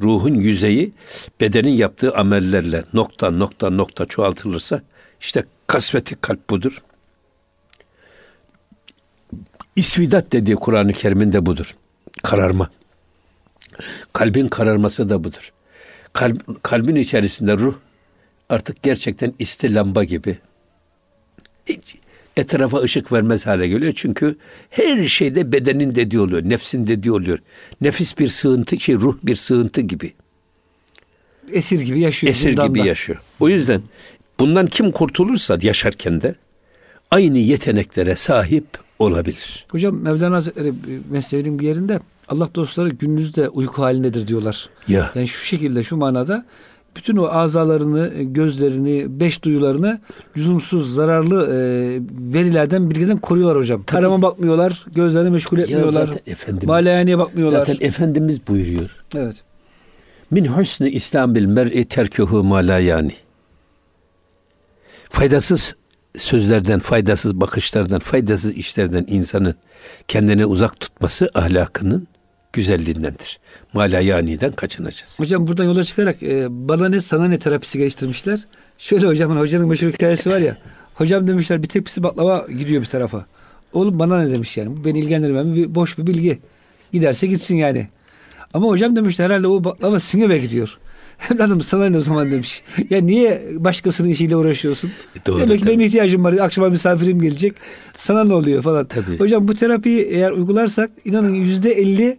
[0.00, 0.92] ruhun yüzeyi
[1.40, 4.82] bedenin yaptığı amellerle nokta nokta nokta çoğaltılırsa
[5.20, 6.82] işte kasveti kalp budur.
[9.76, 11.76] İsvidat dediği Kur'an-ı Kerim'in de budur.
[12.22, 12.70] Kararma.
[14.12, 15.52] Kalbin kararması da budur.
[16.12, 17.74] Kalb, kalbin içerisinde ruh
[18.48, 20.38] artık gerçekten isti lamba gibi.
[21.66, 21.96] Hiç
[22.36, 23.92] etrafa ışık vermez hale geliyor.
[23.96, 24.36] Çünkü
[24.70, 27.38] her şeyde bedenin dediği oluyor, nefsin dediği oluyor.
[27.80, 30.12] Nefis bir sığıntı, şey ruh bir sığıntı gibi.
[31.52, 32.30] Esir gibi yaşıyor.
[32.30, 33.22] Esir gibi yaşıyor.
[33.40, 33.82] O yüzden
[34.40, 36.34] bundan kim kurtulursa yaşarken de
[37.10, 38.66] aynı yeteneklere sahip
[38.98, 39.66] olabilir.
[39.68, 40.72] Hocam Mevlana Hazretleri
[41.10, 44.68] mesleğinin bir yerinde Allah dostları gündüzde uyku halindedir diyorlar.
[44.88, 45.10] Ya.
[45.14, 46.44] Yani şu şekilde şu manada
[46.96, 50.00] bütün o azalarını, gözlerini, beş duyularını
[50.36, 51.56] lüzumsuz, zararlı e,
[52.34, 53.82] verilerden, bilgiden koruyorlar hocam.
[53.82, 54.00] Tabii.
[54.00, 56.10] Tarama bakmıyorlar, gözlerini meşgul etmiyorlar.
[56.26, 57.58] Efendimiz, bakmıyorlar.
[57.58, 58.90] Zaten Efendimiz buyuruyor.
[59.14, 59.42] Evet.
[60.30, 63.12] Min husni İslamil mer'i terkuhu ma yani.
[65.10, 65.76] Faydasız
[66.16, 69.54] sözlerden, faydasız bakışlardan, faydasız işlerden insanın
[70.08, 72.08] kendine uzak tutması ahlakının
[72.56, 73.38] güzelliğindendir.
[73.72, 75.20] Malayani'den kaçınacağız.
[75.20, 78.40] Hocam buradan yola çıkarak e, bana ne sana ne terapisi geliştirmişler.
[78.78, 80.56] Şöyle hocamın hocanın meşhur hikayesi var ya.
[80.94, 83.26] Hocam demişler bir tepsi baklava gidiyor bir tarafa.
[83.72, 84.76] Oğlum bana ne demiş yani.
[84.76, 85.54] Bu beni ilgilendirmem.
[85.54, 86.38] Bir, boş bir bilgi.
[86.92, 87.88] Giderse gitsin yani.
[88.54, 90.78] Ama hocam demişler herhalde o baklava sizin eve gidiyor.
[91.34, 92.62] Evladım sana ne o zaman demiş.
[92.90, 94.90] Ya niye başkasının işiyle uğraşıyorsun?
[95.22, 96.32] E doğru, Demek ki benim ihtiyacım var.
[96.32, 97.54] Akşama misafirim gelecek.
[97.96, 98.86] Sana ne oluyor falan.
[98.86, 99.18] Tabii.
[99.18, 102.18] Hocam bu terapiyi eğer uygularsak inanın yüzde elli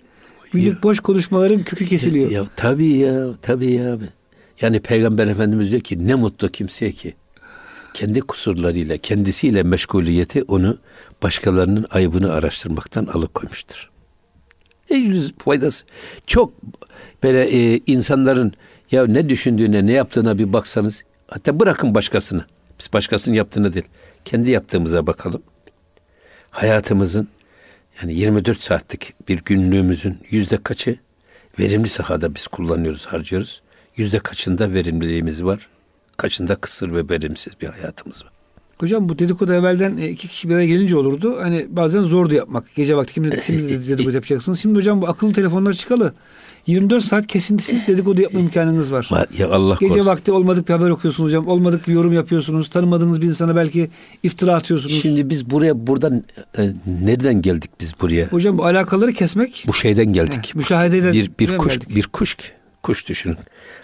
[0.52, 2.32] günlük boş konuşmaların kökü kesiliyor.
[2.32, 3.98] Ya, ya tabii ya tabii ya.
[4.62, 7.14] Yani Peygamber Efendimiz diyor ki ne mutlu kimseye ki
[7.94, 10.78] kendi kusurlarıyla, kendisiyle meşguliyeti onu
[11.24, 13.90] başkalarının ayıbını araştırmaktan alıkoymuştur.
[14.90, 15.86] Hiç faydası
[16.28, 16.54] çok
[17.24, 18.54] böyle e, insanların
[18.92, 22.46] ya ne düşündüğüne, ne yaptığına bir baksanız, hatta bırakın başkasını.
[22.80, 23.86] Biz başkasının yaptığını değil,
[24.26, 25.44] kendi yaptığımıza bakalım.
[26.50, 27.28] Hayatımızın
[28.02, 31.00] yani 24 saatlik bir günlüğümüzün yüzde kaçı
[31.60, 33.62] verimli sahada biz kullanıyoruz, harcıyoruz.
[33.96, 35.68] Yüzde kaçında verimliliğimiz var,
[36.18, 38.32] kaçında kısır ve verimsiz bir hayatımız var.
[38.80, 41.38] Hocam bu dedikodu evvelden e, iki kişi bir araya gelince olurdu.
[41.42, 42.76] Hani bazen zordu yapmak.
[42.76, 44.60] Gece vakti kim, kim dedikodu yapacaksınız.
[44.60, 46.14] Şimdi hocam bu akıllı telefonlar çıkalı.
[46.68, 49.10] 24 saat kesintisiz dedikodu yapma imkanınız var.
[49.38, 50.12] Ya Allah Gece korusun.
[50.12, 51.48] vakti olmadık bir haber okuyorsunuz hocam.
[51.48, 52.70] Olmadık bir yorum yapıyorsunuz.
[52.70, 53.90] Tanımadığınız bir insana belki
[54.24, 55.02] iftira atıyorsunuz.
[55.02, 56.24] Şimdi biz buraya buradan
[56.58, 58.28] e, nereden geldik biz buraya?
[58.28, 59.64] Hocam bu alakaları kesmek.
[59.68, 60.50] Bu şeyden geldik.
[60.50, 61.14] Heh, müşahededen.
[61.14, 61.96] Bir, bir kuş geldik.
[61.96, 62.38] bir kuş
[62.84, 63.38] kuş düşünün.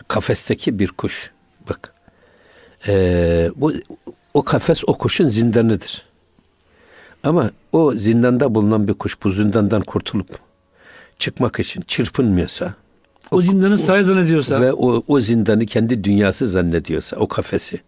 [0.08, 1.32] Kafesteki bir kuş.
[1.70, 1.94] Bak.
[2.88, 3.74] Ee, bu
[4.34, 6.06] o kafes o kuşun zindanıdır.
[7.24, 10.40] Ama o zindanda bulunan bir kuş bu zindandan kurtulup
[11.24, 12.76] çıkmak için çırpınmıyorsa
[13.32, 17.82] o, zindanı saray zannediyorsa ve o, o zindanı kendi dünyası zannediyorsa o kafesi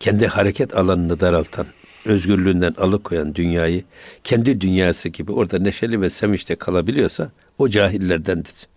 [0.00, 1.66] kendi hareket alanını daraltan
[2.04, 3.84] özgürlüğünden alıkoyan dünyayı
[4.24, 8.68] kendi dünyası gibi orada neşeli ve sevinçte kalabiliyorsa o cahillerdendir.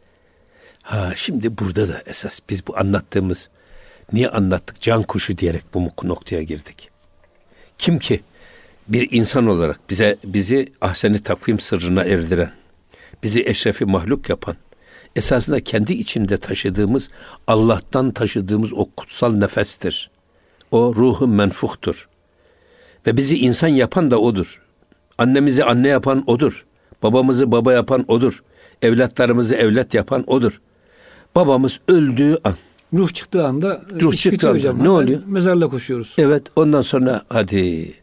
[0.82, 3.49] Ha şimdi burada da esas biz bu anlattığımız
[4.13, 6.89] niye anlattık can kuşu diyerek bu noktaya girdik.
[7.77, 8.21] Kim ki
[8.88, 12.51] bir insan olarak bize bizi ahseni takvim sırrına erdiren,
[13.23, 14.55] bizi eşrefi mahluk yapan,
[15.15, 17.10] esasında kendi içinde taşıdığımız,
[17.47, 20.12] Allah'tan taşıdığımız o kutsal nefestir.
[20.71, 22.10] O ruhu menfuhtur.
[23.07, 24.62] Ve bizi insan yapan da odur.
[25.17, 26.65] Annemizi anne yapan odur.
[27.03, 28.43] Babamızı baba yapan odur.
[28.81, 30.62] Evlatlarımızı evlat yapan odur.
[31.36, 32.53] Babamız öldüğü an.
[32.93, 34.84] Ruh çıktığı anda Ruh çıktığı anda hocam.
[34.84, 35.21] ne oluyor?
[35.25, 36.15] Mezarla koşuyoruz.
[36.17, 37.93] Evet ondan sonra hadi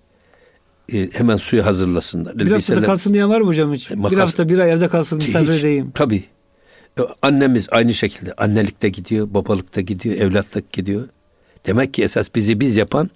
[0.92, 2.38] e, hemen suyu hazırlasınlar.
[2.38, 3.90] Bir hafta kalsın diye var mı hocam hiç?
[3.90, 5.90] Makas, bir hafta bir ay evde kalsın misafir edeyim.
[5.94, 6.24] Tabii.
[6.98, 11.08] E, annemiz aynı şekilde annelikte gidiyor, babalıkta gidiyor, evlatlık gidiyor.
[11.66, 13.10] Demek ki esas bizi biz yapan,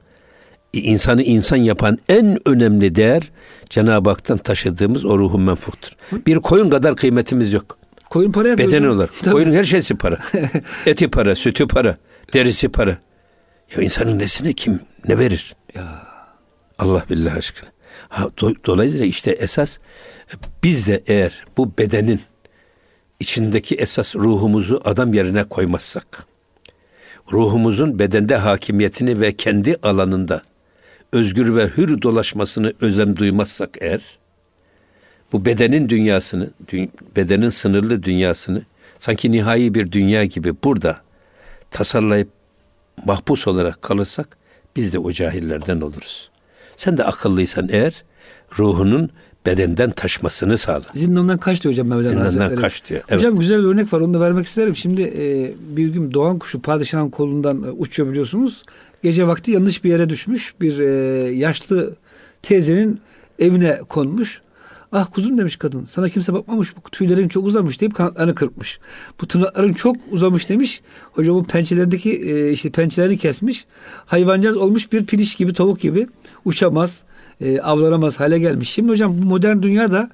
[0.72, 3.30] insanı insan yapan en önemli değer
[3.70, 5.92] Cenab-ı Hak'tan taşıdığımız o ruhun menfuktur.
[6.26, 7.78] Bir koyun kadar kıymetimiz yok.
[8.10, 8.68] Koyun para yapıyor.
[8.68, 9.10] Beden olarak.
[9.22, 9.32] Tabii.
[9.32, 10.18] Koyunun her şeysi para.
[10.86, 11.96] Eti para, sütü para,
[12.34, 12.98] derisi para.
[13.76, 15.56] Ya insanın nesine kim ne verir?
[15.74, 16.01] Ya.
[16.82, 17.70] Allah billah aşkına.
[18.08, 19.78] Ha, do, dolayısıyla işte esas
[20.62, 22.20] biz de eğer bu bedenin
[23.20, 26.26] içindeki esas ruhumuzu adam yerine koymazsak,
[27.32, 30.42] ruhumuzun bedende hakimiyetini ve kendi alanında
[31.12, 34.18] özgür ve hür dolaşmasını özlem duymazsak eğer,
[35.32, 36.50] bu bedenin dünyasını,
[37.16, 38.62] bedenin sınırlı dünyasını
[38.98, 41.00] sanki nihai bir dünya gibi burada
[41.70, 42.28] tasarlayıp
[43.04, 44.36] mahpus olarak kalırsak
[44.76, 46.31] biz de o cahillerden oluruz.
[46.82, 48.04] Sen de akıllıysan eğer
[48.58, 49.10] ruhunun
[49.46, 50.84] bedenden taşmasını sağla.
[50.94, 52.60] Zindandan kaç diyor hocam Mevlana Zindandan Hazretleri.
[52.60, 53.00] kaç diyor.
[53.08, 53.18] Evet.
[53.18, 54.76] Hocam güzel bir örnek var onu da vermek isterim.
[54.76, 58.62] Şimdi e, bir gün doğan kuşu padişahın kolundan e, uçuyor biliyorsunuz.
[59.02, 60.54] Gece vakti yanlış bir yere düşmüş.
[60.60, 60.84] Bir e,
[61.32, 61.94] yaşlı
[62.42, 63.00] teyzenin
[63.38, 64.40] evine konmuş.
[64.92, 65.84] Ah kuzum demiş kadın.
[65.84, 66.76] Sana kimse bakmamış.
[66.76, 68.78] Bu tüylerin çok uzamış deyip kanatlarını kırpmış.
[69.20, 70.80] Bu tırnakların çok uzamış demiş.
[71.12, 73.64] Hocam bu pençelerindeki e, işte pençelerini kesmiş.
[74.06, 76.06] Hayvancağız olmuş bir piliş gibi tavuk gibi.
[76.44, 77.02] Uçamaz,
[77.40, 78.70] e, avlanamaz hale gelmiş.
[78.70, 80.10] Şimdi hocam bu modern dünyada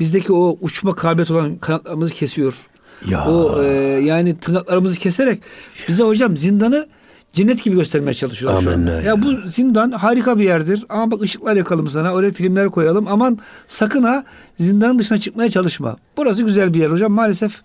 [0.00, 2.66] bizdeki o uçma kabiliyet olan kanatlarımızı kesiyor.
[3.08, 3.26] Ya.
[3.28, 3.66] O e,
[4.04, 5.42] yani tırnaklarımızı keserek
[5.88, 6.86] bize hocam zindanı
[7.32, 9.00] cennet gibi göstermeye çalışıyorlar Amen şu an.
[9.00, 9.22] Ya.
[9.22, 10.84] bu zindan harika bir yerdir.
[10.88, 12.16] Ama bak ışıklar yakalım sana.
[12.16, 13.06] Öyle filmler koyalım.
[13.08, 14.24] Aman sakın ha
[14.60, 15.96] zindanın dışına çıkmaya çalışma.
[16.16, 17.12] Burası güzel bir yer hocam.
[17.12, 17.62] Maalesef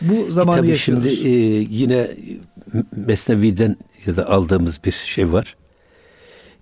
[0.00, 1.04] bu zamanı e tabii yaşıyoruz.
[1.04, 2.10] Şimdi e, yine
[2.96, 3.76] Mesnevi'den
[4.06, 5.56] ya da aldığımız bir şey var.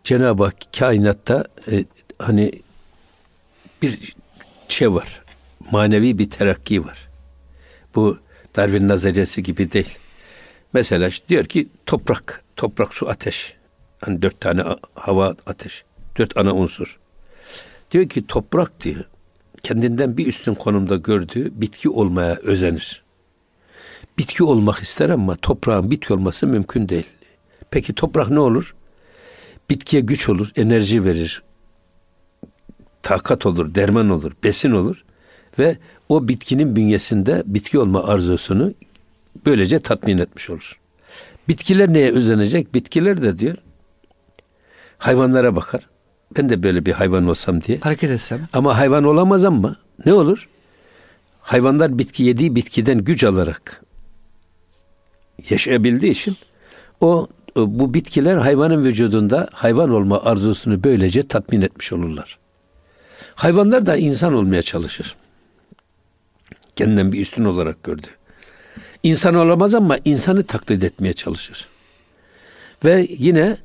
[0.05, 1.85] Cenab-ı Hak kainatta e,
[2.19, 2.53] hani
[3.83, 4.15] bir
[4.69, 5.23] şey var.
[5.71, 7.09] Manevi bir terakki var.
[7.95, 8.19] Bu
[8.57, 9.99] Darwin nazariyesi gibi değil.
[10.73, 13.55] Mesela diyor ki toprak, toprak, su, ateş.
[14.01, 14.65] Hani dört tane
[14.95, 15.85] hava, ateş.
[16.19, 16.99] Dört ana unsur.
[17.91, 19.05] Diyor ki toprak diyor
[19.63, 23.03] kendinden bir üstün konumda gördüğü bitki olmaya özenir.
[24.19, 27.07] Bitki olmak ister ama toprağın bitki olması mümkün değil.
[27.71, 28.75] Peki toprak ne olur?
[29.71, 31.43] Bitkiye güç olur, enerji verir,
[33.03, 35.05] takat olur, derman olur, besin olur
[35.59, 38.73] ve o bitkinin bünyesinde bitki olma arzusunu
[39.47, 40.81] böylece tatmin etmiş olur.
[41.49, 42.75] Bitkiler neye özenecek?
[42.75, 43.57] Bitkiler de diyor
[44.99, 45.89] hayvanlara bakar.
[46.37, 47.79] Ben de böyle bir hayvan olsam diye.
[47.79, 48.49] Hareket etsem.
[48.53, 50.49] Ama hayvan olamaz ama ne olur?
[51.41, 53.83] Hayvanlar bitki yediği bitkiden güç alarak
[55.51, 56.37] yaşayabildiği için
[57.01, 62.39] o bu bitkiler hayvanın vücudunda hayvan olma arzusunu böylece tatmin etmiş olurlar.
[63.35, 65.17] Hayvanlar da insan olmaya çalışır.
[66.77, 68.07] Kendinden bir üstün olarak gördü.
[69.03, 71.69] İnsan olamaz ama insanı taklit etmeye çalışır.
[72.85, 73.57] Ve yine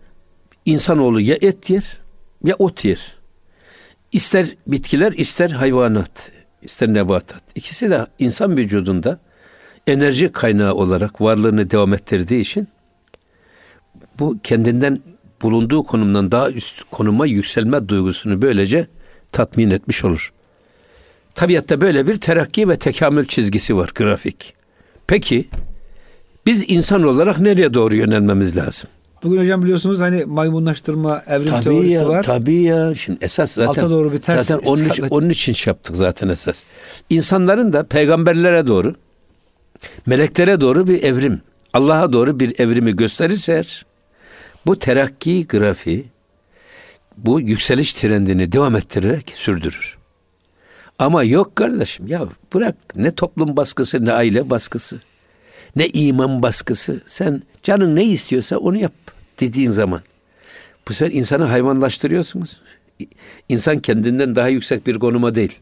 [0.66, 1.98] insanoğlu ya et yer
[2.44, 3.16] ya ot yer.
[4.12, 7.44] İster bitkiler ister hayvanat, ister nebatat.
[7.56, 9.20] İkisi de insan vücudunda
[9.88, 12.68] enerji kaynağı olarak varlığını devam ettirdiği için
[14.20, 15.02] bu kendinden
[15.42, 18.88] bulunduğu konumdan daha üst konuma yükselme duygusunu böylece
[19.32, 20.34] tatmin etmiş olur.
[21.36, 24.54] Tabiatta böyle bir terakki ve tekamül çizgisi var grafik.
[25.08, 25.46] Peki
[26.46, 28.90] biz insan olarak nereye doğru yönelmemiz lazım?
[29.24, 32.24] Bugün hocam biliyorsunuz hani maymunlaştırma evrim tabii teorisi ya, var.
[32.24, 32.96] Tabii ya.
[32.96, 36.30] Şimdi esas zaten Alta doğru bir ters zaten onun için, onun için şey yaptık zaten
[36.30, 36.64] esas.
[37.10, 38.96] İnsanların da peygamberlere doğru
[40.06, 41.42] meleklere doğru bir evrim,
[41.74, 43.86] Allah'a doğru bir evrimi gösterirse eğer,
[44.66, 46.06] bu terakki grafiği
[47.18, 49.98] bu yükseliş trendini devam ettirerek sürdürür.
[51.00, 55.00] Ama yok kardeşim ya bırak ne toplum baskısı ne aile baskısı
[55.76, 57.02] ne iman baskısı.
[57.06, 58.94] Sen canın ne istiyorsa onu yap
[59.40, 60.02] dediğin zaman.
[60.88, 62.62] Bu sefer insanı hayvanlaştırıyorsunuz.
[63.50, 65.60] İnsan kendinden daha yüksek bir konuma değil.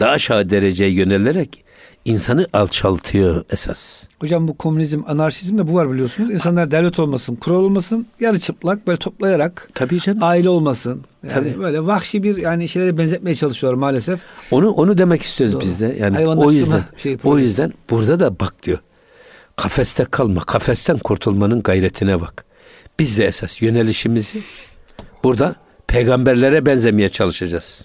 [0.00, 1.64] Daha aşağı dereceye yönelerek
[2.06, 4.04] insanı alçaltıyor esas.
[4.20, 6.30] Hocam bu komünizm, anarşizm de bu var biliyorsunuz.
[6.30, 9.68] İnsanlar devlet olmasın, kural olmasın, yarı çıplak böyle toplayarak.
[9.74, 10.22] Tabii canım.
[10.22, 11.04] Aile olmasın.
[11.22, 11.62] Yani Tabii.
[11.62, 14.20] böyle vahşi bir yani şeylere benzetmeye çalışıyorlar maalesef.
[14.50, 15.62] Onu onu demek istiyoruz Doğru.
[15.62, 15.96] biz de.
[16.00, 18.78] Yani o yüzden şey, o yüzden burada da bak diyor.
[19.56, 22.44] Kafeste kalma, kafesten kurtulmanın gayretine bak.
[22.98, 24.38] Biz de esas yönelişimizi
[25.24, 27.84] burada peygamberlere benzemeye çalışacağız.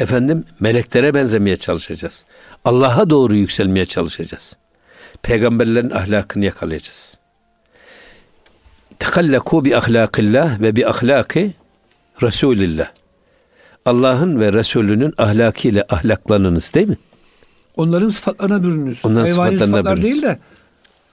[0.00, 2.24] Efendim meleklere benzemeye çalışacağız.
[2.64, 4.56] Allah'a doğru yükselmeye çalışacağız.
[5.22, 7.18] Peygamberlerin ahlakını yakalayacağız.
[8.98, 11.52] Tekallaku bi ahlakillah ve bi ahlaki
[12.22, 12.90] Resulillah.
[13.84, 16.96] Allah'ın ve Resulünün ahlakıyla ahlaklanınız değil mi?
[17.76, 19.00] Onların sıfatlarına bürününüz.
[19.04, 20.22] Onların Hayvani sıfatlarına sıfatlar bürününüz.
[20.22, 20.38] değil de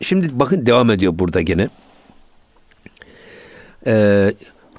[0.02, 1.70] Şimdi bakın devam ediyor burada gene.
[3.88, 4.34] Ee,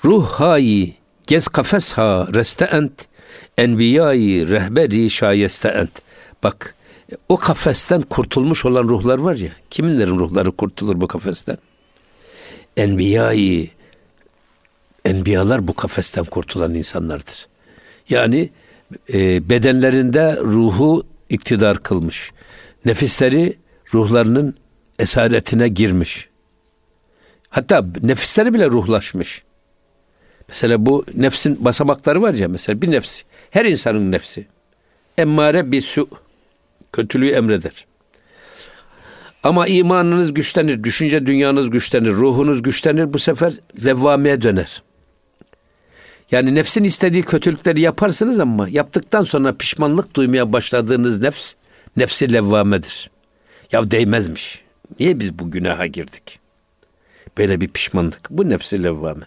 [0.05, 0.95] ruh hayi
[1.27, 3.07] gez kafes ha reste ent
[3.59, 6.03] enbiyayı rehberi şayeste ent.
[6.43, 6.75] Bak
[7.29, 9.51] o kafesten kurtulmuş olan ruhlar var ya.
[9.71, 11.59] Kiminlerin ruhları kurtulur bu kafesten?
[12.77, 13.69] Enbiyayı
[15.05, 17.47] enbiyalar bu kafesten kurtulan insanlardır.
[18.09, 18.51] Yani
[19.13, 22.33] e, bedenlerinde ruhu iktidar kılmış.
[22.85, 23.59] Nefisleri
[23.95, 24.55] ruhlarının
[24.99, 26.29] esaretine girmiş.
[27.49, 29.43] Hatta nefisleri bile ruhlaşmış.
[30.51, 33.23] Mesela bu nefsin basamakları var ya mesela bir nefsi.
[33.51, 34.47] Her insanın nefsi.
[35.19, 36.09] Emmare bir su.
[36.93, 37.87] Kötülüğü emreder.
[39.43, 43.53] Ama imanınız güçlenir, düşünce dünyanız güçlenir, ruhunuz güçlenir bu sefer
[43.85, 44.83] levvameye döner.
[46.31, 51.55] Yani nefsin istediği kötülükleri yaparsınız ama yaptıktan sonra pişmanlık duymaya başladığınız nefs,
[51.97, 53.11] nefsi levvamedir.
[53.73, 54.63] Ya değmezmiş.
[55.01, 56.41] Niye biz bu günaha girdik?
[57.39, 58.31] Böyle bir pişmanlık.
[58.31, 59.25] Bu nefsi levvame.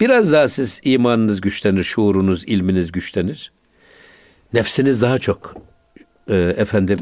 [0.00, 3.52] Biraz daha siz imanınız güçlenir, şuurunuz, ilminiz güçlenir.
[4.52, 5.56] Nefsiniz daha çok
[6.28, 6.98] e, efendim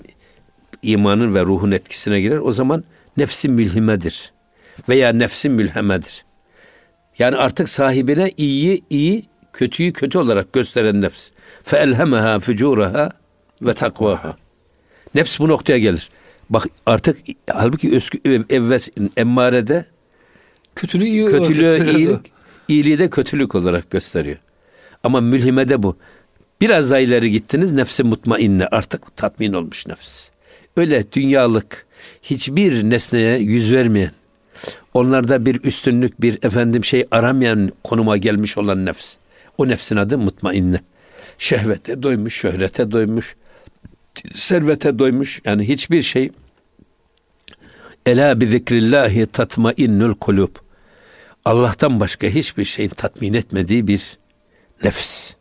[0.83, 2.39] imanın ve ruhun etkisine girer.
[2.39, 2.85] O zaman
[3.17, 4.33] nefsi mülhimedir.
[4.89, 6.25] Veya nefsi mülhemedir.
[7.19, 11.31] Yani artık sahibine iyiyi iyi, kötüyü kötü olarak gösteren nefs.
[11.63, 13.11] Fe elhemeha fucuraha
[13.63, 14.37] ve takvaha.
[15.15, 16.11] Nefs bu noktaya gelir.
[16.51, 17.19] Bak artık
[17.51, 19.85] halbuki özgü, evves emmarede
[20.75, 22.33] kötülüğü iyi kötülüğü iyilik,
[22.71, 24.39] iyiliği de kötülük olarak gösteriyor.
[25.05, 25.97] Ama mülhimede bu.
[26.61, 30.31] Biraz daha ileri gittiniz nefsi mutmainne artık tatmin olmuş nefs.
[30.77, 31.87] Öyle dünyalık
[32.23, 34.13] hiçbir nesneye yüz vermeyen,
[34.95, 39.17] onlarda bir üstünlük, bir efendim şey aramayan konuma gelmiş olan nefs.
[39.59, 40.81] O nefsin adı mutmainne.
[41.39, 43.37] Şehvete doymuş, şöhrete doymuş,
[44.33, 45.41] servete doymuş.
[45.45, 46.31] Yani hiçbir şey
[48.07, 50.57] Ela bi zikrillahi tatmainnul kulub.
[51.45, 54.19] Allah'tan başka hiçbir şeyin tatmin etmediği bir
[54.85, 55.35] nefs.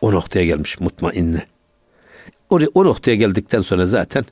[0.00, 1.46] O noktaya gelmiş mutmainne.
[2.50, 4.24] O, o noktaya geldikten sonra zaten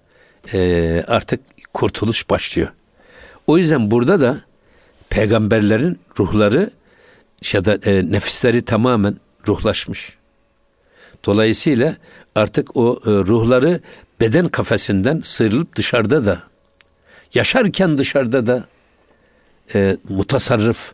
[0.52, 1.40] e, artık
[1.74, 2.68] kurtuluş başlıyor.
[3.46, 4.40] O yüzden burada da
[5.10, 6.70] peygamberlerin ruhları
[7.52, 9.16] ya da e, nefisleri tamamen
[9.48, 10.16] ruhlaşmış.
[11.26, 11.96] Dolayısıyla
[12.34, 13.80] artık o e, ruhları
[14.20, 16.42] beden kafesinden sıyrılıp dışarıda da
[17.34, 18.66] yaşarken dışarıda da
[19.74, 20.92] e, mutasarrıf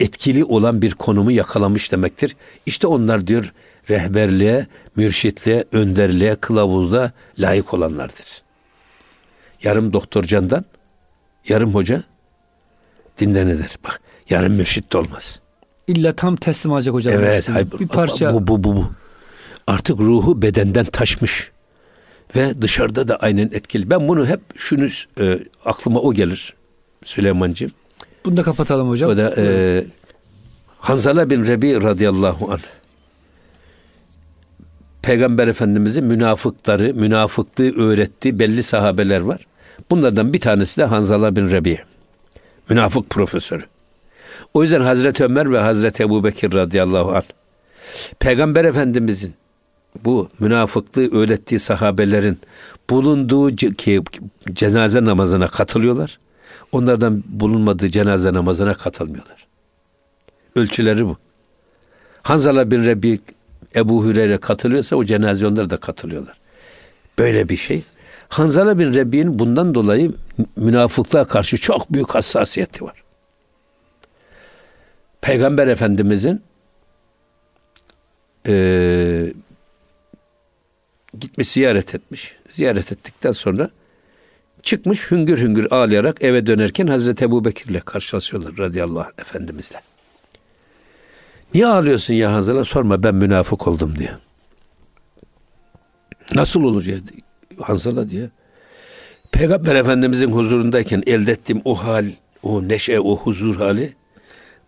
[0.00, 2.36] etkili olan bir konumu yakalamış demektir.
[2.66, 3.52] İşte onlar diyor
[3.90, 8.42] rehberliğe, mürşitliğe, önderliğe, kılavuzluğa layık olanlardır.
[9.62, 10.64] Yarım doktor candan,
[11.48, 12.04] yarım hoca
[13.18, 13.78] dinden eder.
[13.84, 15.40] Bak yarım mürşit de olmaz.
[15.86, 17.14] İlla tam teslim alacak hocam.
[17.14, 17.48] Evet.
[17.48, 18.34] Hay, bir parça.
[18.34, 18.90] Bu, bu, bu, bu.
[19.66, 21.50] Artık ruhu bedenden taşmış.
[22.36, 23.90] Ve dışarıda da aynen etkili.
[23.90, 24.88] Ben bunu hep şunu
[25.20, 26.54] e, aklıma o gelir
[27.04, 27.70] Süleymancığım.
[28.24, 29.10] Bunu da kapatalım hocam.
[29.10, 29.84] O da e,
[30.78, 32.60] Hanzala bin Rebi radıyallahu anh.
[35.02, 39.46] Peygamber Efendimizin münafıkları, münafıklığı öğrettiği belli sahabeler var.
[39.90, 41.78] Bunlardan bir tanesi de Hanzala bin Rebi.
[42.70, 43.62] Münafık profesörü.
[44.54, 47.22] O yüzden Hazreti Ömer ve Hazreti Ebu Bekir radıyallahu anh
[48.18, 49.34] Peygamber Efendimizin
[50.04, 52.38] bu münafıklığı öğrettiği sahabelerin
[52.90, 54.04] bulunduğu ce-
[54.52, 56.18] cenaze namazına katılıyorlar.
[56.72, 59.46] Onlardan bulunmadığı cenaze namazına katılmıyorlar.
[60.56, 61.16] Ölçüleri bu.
[62.22, 63.18] Hanzala bin Rebi
[63.74, 66.38] Ebu Hüreyre katılıyorsa o cenaze onlar da katılıyorlar.
[67.18, 67.82] Böyle bir şey.
[68.28, 70.12] Hanzala bin Rebi'nin bundan dolayı
[70.56, 73.02] münafıklığa karşı çok büyük hassasiyeti var.
[75.20, 76.42] Peygamber Efendimizin
[78.46, 79.32] eee
[81.20, 82.36] gitmiş ziyaret etmiş.
[82.48, 83.70] Ziyaret ettikten sonra
[84.68, 89.80] çıkmış hüngür hüngür ağlayarak eve dönerken Hazreti Ebu Bekir'le karşılaşıyorlar radıyallahu anh Efendimizle.
[91.54, 92.64] Niye ağlıyorsun ya Hazreti?
[92.64, 94.10] Sorma ben münafık oldum diye.
[96.34, 96.96] Nasıl olur ya
[97.60, 98.30] Hanzala diye.
[99.32, 102.06] Peygamber Efendimizin huzurundayken elde ettiğim o hal,
[102.42, 103.94] o neşe, o huzur hali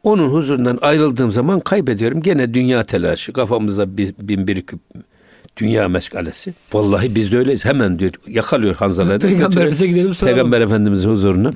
[0.02, 2.22] onun huzurundan ayrıldığım zaman kaybediyorum.
[2.22, 3.32] Gene dünya telaşı.
[3.32, 4.80] Kafamıza bin bir küp
[5.60, 6.54] dünya meşgalesi.
[6.72, 7.64] Vallahi biz de öyleyiz.
[7.64, 9.18] Hemen diyor yakalıyor Hanzala'yı.
[9.18, 10.36] Peygamberimize gidelim soralım.
[10.36, 11.50] Peygamber Efendimizin huzuruna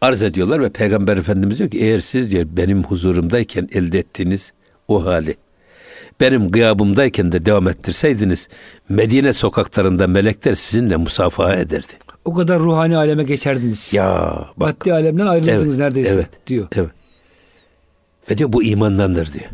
[0.00, 4.52] arz ediyorlar ve Peygamber Efendimiz diyor ki eğer siz diyor benim huzurumdayken elde ettiğiniz
[4.88, 5.36] o hali
[6.20, 8.48] benim gıyabımdayken de devam ettirseydiniz
[8.88, 11.92] Medine sokaklarında melekler sizinle musafaha ederdi.
[12.24, 13.94] O kadar ruhani aleme geçerdiniz.
[13.94, 14.86] Ya bak.
[14.86, 16.30] Maddi alemden ayrıldınız Evet, neredeyse evet.
[16.46, 16.68] diyor.
[16.76, 16.90] Evet.
[18.30, 19.50] Ve diyor bu imandandır diyor.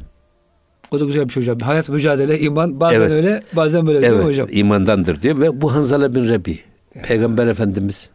[0.91, 1.59] O da güzel bir şey hocam.
[1.59, 3.11] Hayat mücadele, iman bazen Evet.
[3.11, 4.49] öyle bazen böyle değil mi Evet, hocam?
[4.53, 6.59] imandandır diyor ve bu Hanzala bin Rebi
[7.03, 8.11] Peygamber Efendimiz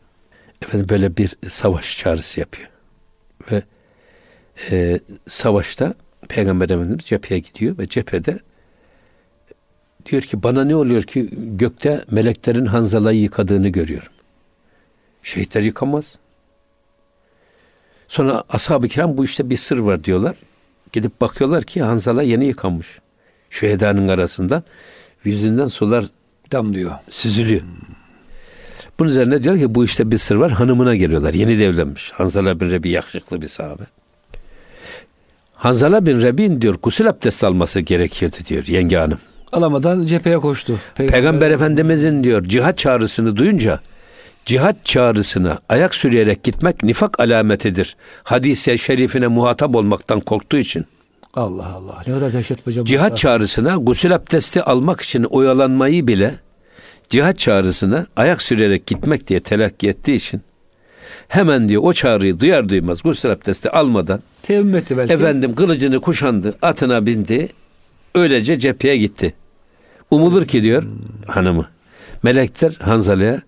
[0.61, 2.69] efendim böyle bir savaş çağrısı yapıyor.
[3.51, 3.61] Ve
[4.71, 5.93] e, savaşta
[6.29, 8.39] Peygamber Efendimiz cepheye gidiyor ve cephede
[10.05, 14.11] diyor ki bana ne oluyor ki gökte meleklerin Hanzala'yı yıkadığını görüyorum.
[15.23, 16.17] Şehitler yıkamaz.
[18.07, 20.35] Sonra ashab-ı kiram bu işte bir sır var diyorlar.
[20.95, 22.99] Gidip bakıyorlar ki Hanzala yeni yıkanmış.
[23.49, 24.63] Şühedanın arasından
[25.23, 26.05] yüzünden sular
[26.51, 26.91] Damlıyor.
[27.09, 27.61] süzülüyor.
[28.99, 30.51] Bunun üzerine diyor ki bu işte bir sır var.
[30.51, 31.33] Hanımına geliyorlar.
[31.33, 32.11] Yeni de evlenmiş.
[32.11, 33.83] Hanzala bin Rebi yakışıklı bir sahabe.
[35.55, 39.19] Hanzala bin Rebi'nin diyor gusül abdesti alması gerekiyordu diyor yenge hanım.
[39.51, 40.79] Alamadan cepheye koştu.
[40.95, 43.79] Peygamber Efendimizin diyor cihat çağrısını duyunca
[44.45, 47.95] cihat çağrısına ayak sürüyerek gitmek nifak alametidir.
[48.23, 50.85] Hadise şerifine muhatap olmaktan korktuğu için.
[51.33, 52.01] Allah Allah.
[52.07, 52.85] Ne kadar dehşet hocam.
[52.85, 56.35] Cihat çağrısına gusül abdesti almak için oyalanmayı bile
[57.09, 60.41] cihat çağrısına ayak sürerek gitmek diye telakki ettiği için
[61.27, 65.13] hemen diyor o çağrıyı duyar duymaz gusül abdesti almadan Tevmüm etti belki.
[65.13, 67.47] efendim kılıcını kuşandı atına bindi
[68.15, 69.33] öylece cepheye gitti.
[70.11, 70.83] Umulur ki diyor
[71.27, 71.67] hanımı
[72.23, 73.41] melekler Hanzala'ya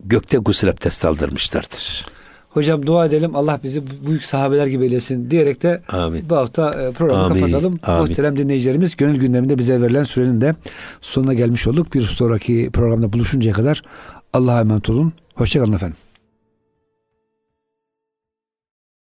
[0.00, 2.06] gökte gusül abdesti aldırmışlardır.
[2.50, 6.24] Hocam dua edelim Allah bizi büyük sahabeler gibi eylesin diyerek de Amin.
[6.30, 7.80] bu hafta e, programı Amin, kapatalım.
[7.82, 8.08] amin.
[8.08, 10.54] Muhterem dinleyicilerimiz gönül gündeminde bize verilen sürenin de
[11.00, 11.94] sonuna gelmiş olduk.
[11.94, 13.82] Bir sonraki programda buluşuncaya kadar
[14.32, 15.12] Allah'a emanet olun.
[15.34, 15.96] Hoşçakalın efendim.